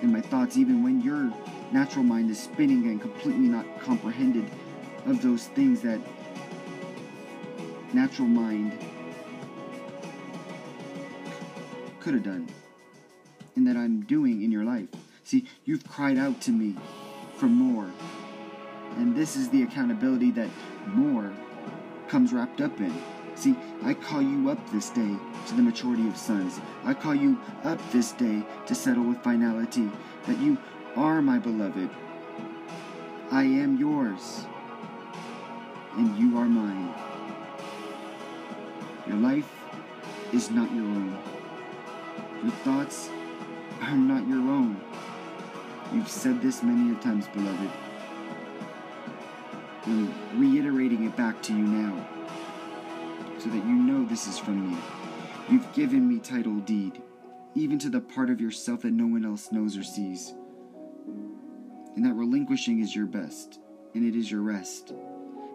and 0.00 0.12
my 0.12 0.20
thoughts, 0.20 0.56
even 0.56 0.82
when 0.82 1.00
your 1.00 1.32
natural 1.72 2.04
mind 2.04 2.30
is 2.30 2.40
spinning 2.40 2.86
and 2.88 3.00
completely 3.00 3.48
not 3.48 3.64
comprehended 3.80 4.44
of 5.06 5.22
those 5.22 5.46
things 5.48 5.80
that 5.82 6.00
natural 7.92 8.28
mind 8.28 8.78
could 12.00 12.14
have 12.14 12.22
done 12.22 12.48
and 13.54 13.66
that 13.66 13.76
I'm 13.76 14.02
doing 14.02 14.42
in 14.42 14.50
your 14.50 14.64
life. 14.64 14.88
See, 15.24 15.46
you've 15.64 15.86
cried 15.86 16.18
out 16.18 16.40
to 16.42 16.50
me 16.50 16.76
for 17.36 17.46
more. 17.46 17.90
And 18.96 19.16
this 19.16 19.36
is 19.36 19.48
the 19.50 19.62
accountability 19.62 20.30
that 20.32 20.48
more 20.86 21.32
comes 22.12 22.34
wrapped 22.34 22.60
up 22.60 22.78
in. 22.78 22.92
See, 23.36 23.56
I 23.82 23.94
call 23.94 24.20
you 24.20 24.50
up 24.50 24.58
this 24.70 24.90
day 24.90 25.16
to 25.46 25.54
the 25.54 25.62
maturity 25.62 26.06
of 26.06 26.14
sons. 26.14 26.60
I 26.84 26.92
call 26.92 27.14
you 27.14 27.40
up 27.64 27.80
this 27.90 28.12
day 28.12 28.42
to 28.66 28.74
settle 28.74 29.04
with 29.04 29.22
finality 29.22 29.90
that 30.26 30.38
you 30.38 30.58
are 30.94 31.22
my 31.22 31.38
beloved. 31.38 31.88
I 33.30 33.44
am 33.44 33.78
yours, 33.78 34.44
and 35.96 36.14
you 36.18 36.36
are 36.36 36.44
mine. 36.44 36.92
Your 39.06 39.16
life 39.16 39.50
is 40.34 40.50
not 40.50 40.70
your 40.70 40.84
own. 40.84 41.18
Your 42.42 42.52
thoughts 42.66 43.08
are 43.80 43.96
not 43.96 44.28
your 44.28 44.50
own. 44.50 44.78
You've 45.94 46.10
said 46.10 46.42
this 46.42 46.62
many 46.62 46.92
a 46.92 47.00
times, 47.00 47.26
beloved. 47.28 47.70
Reiterating 49.84 51.04
it 51.06 51.16
back 51.16 51.42
to 51.42 51.52
you 51.52 51.64
now, 51.64 52.06
so 53.38 53.48
that 53.48 53.64
you 53.64 53.74
know 53.74 54.04
this 54.06 54.28
is 54.28 54.38
from 54.38 54.70
me. 54.70 54.78
You've 55.50 55.72
given 55.72 56.08
me 56.08 56.20
title 56.20 56.60
deed, 56.60 57.02
even 57.56 57.80
to 57.80 57.90
the 57.90 58.00
part 58.00 58.30
of 58.30 58.40
yourself 58.40 58.82
that 58.82 58.92
no 58.92 59.06
one 59.06 59.24
else 59.24 59.50
knows 59.50 59.76
or 59.76 59.82
sees. 59.82 60.34
And 61.96 62.06
that 62.06 62.14
relinquishing 62.14 62.78
is 62.80 62.94
your 62.94 63.06
best, 63.06 63.58
and 63.92 64.06
it 64.06 64.16
is 64.16 64.30
your 64.30 64.42
rest, 64.42 64.94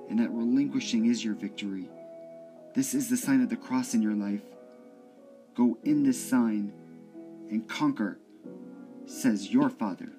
and 0.09 0.19
that 0.19 0.29
relinquishing 0.31 1.05
is 1.05 1.23
your 1.23 1.33
victory. 1.33 1.89
This 2.75 2.93
is 2.93 3.09
the 3.09 3.15
sign 3.17 3.41
of 3.41 3.49
the 3.49 3.55
cross 3.55 3.93
in 3.93 4.01
your 4.01 4.13
life. 4.13 4.43
Go 5.55 5.77
in 5.85 6.03
this 6.03 6.23
sign 6.29 6.73
and 7.49 7.67
conquer, 7.67 8.19
says 9.05 9.51
your 9.51 9.69
Father. 9.69 10.11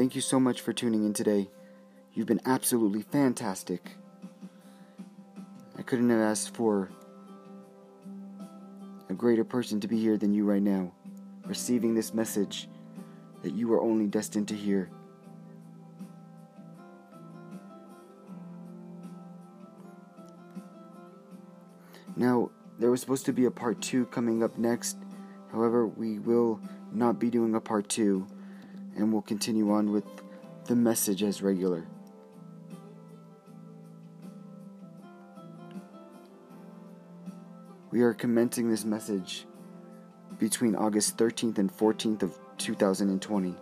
Thank 0.00 0.14
you 0.14 0.22
so 0.22 0.40
much 0.40 0.62
for 0.62 0.72
tuning 0.72 1.04
in 1.04 1.12
today. 1.12 1.50
You've 2.14 2.26
been 2.26 2.40
absolutely 2.46 3.02
fantastic. 3.02 3.96
I 5.76 5.82
couldn't 5.82 6.08
have 6.08 6.20
asked 6.20 6.56
for 6.56 6.90
a 9.10 9.12
greater 9.12 9.44
person 9.44 9.78
to 9.80 9.88
be 9.88 10.00
here 10.00 10.16
than 10.16 10.32
you 10.32 10.46
right 10.46 10.62
now, 10.62 10.92
receiving 11.44 11.94
this 11.94 12.14
message 12.14 12.66
that 13.42 13.52
you 13.52 13.70
are 13.74 13.82
only 13.82 14.06
destined 14.06 14.48
to 14.48 14.54
hear. 14.54 14.88
Now, 22.16 22.50
there 22.78 22.90
was 22.90 23.02
supposed 23.02 23.26
to 23.26 23.34
be 23.34 23.44
a 23.44 23.50
part 23.50 23.82
two 23.82 24.06
coming 24.06 24.42
up 24.42 24.56
next. 24.56 24.96
However, 25.52 25.86
we 25.86 26.18
will 26.18 26.58
not 26.90 27.18
be 27.18 27.28
doing 27.28 27.54
a 27.54 27.60
part 27.60 27.90
two, 27.90 28.26
and 28.96 29.12
we'll 29.12 29.22
continue 29.22 29.70
on 29.72 29.92
with 29.92 30.04
the 30.66 30.76
message 30.76 31.22
as 31.22 31.42
regular. 31.42 31.86
We 37.90 38.02
are 38.02 38.14
commencing 38.14 38.70
this 38.70 38.84
message 38.84 39.46
between 40.38 40.76
August 40.76 41.16
13th 41.16 41.58
and 41.58 41.76
14th 41.76 42.22
of 42.22 42.38
2020. 42.58 43.54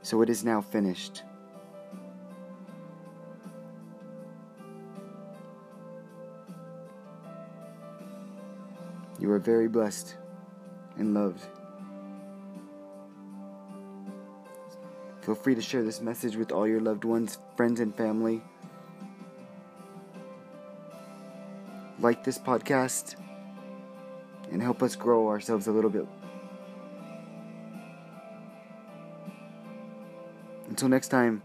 So 0.00 0.22
it 0.22 0.30
is 0.30 0.42
now 0.42 0.60
finished. 0.60 1.22
You 9.20 9.30
are 9.30 9.38
very 9.38 9.68
blessed 9.68 10.16
and 10.96 11.14
loved. 11.14 11.46
Feel 15.22 15.36
free 15.36 15.54
to 15.54 15.62
share 15.62 15.84
this 15.84 16.00
message 16.00 16.36
with 16.36 16.50
all 16.50 16.66
your 16.66 16.80
loved 16.80 17.04
ones, 17.04 17.38
friends, 17.56 17.78
and 17.78 17.94
family. 17.94 18.42
Like 22.00 22.24
this 22.24 22.38
podcast 22.38 23.14
and 24.50 24.60
help 24.60 24.82
us 24.82 24.96
grow 24.96 25.28
ourselves 25.28 25.68
a 25.68 25.72
little 25.72 25.90
bit. 25.90 26.06
Until 30.68 30.88
next 30.88 31.08
time. 31.08 31.42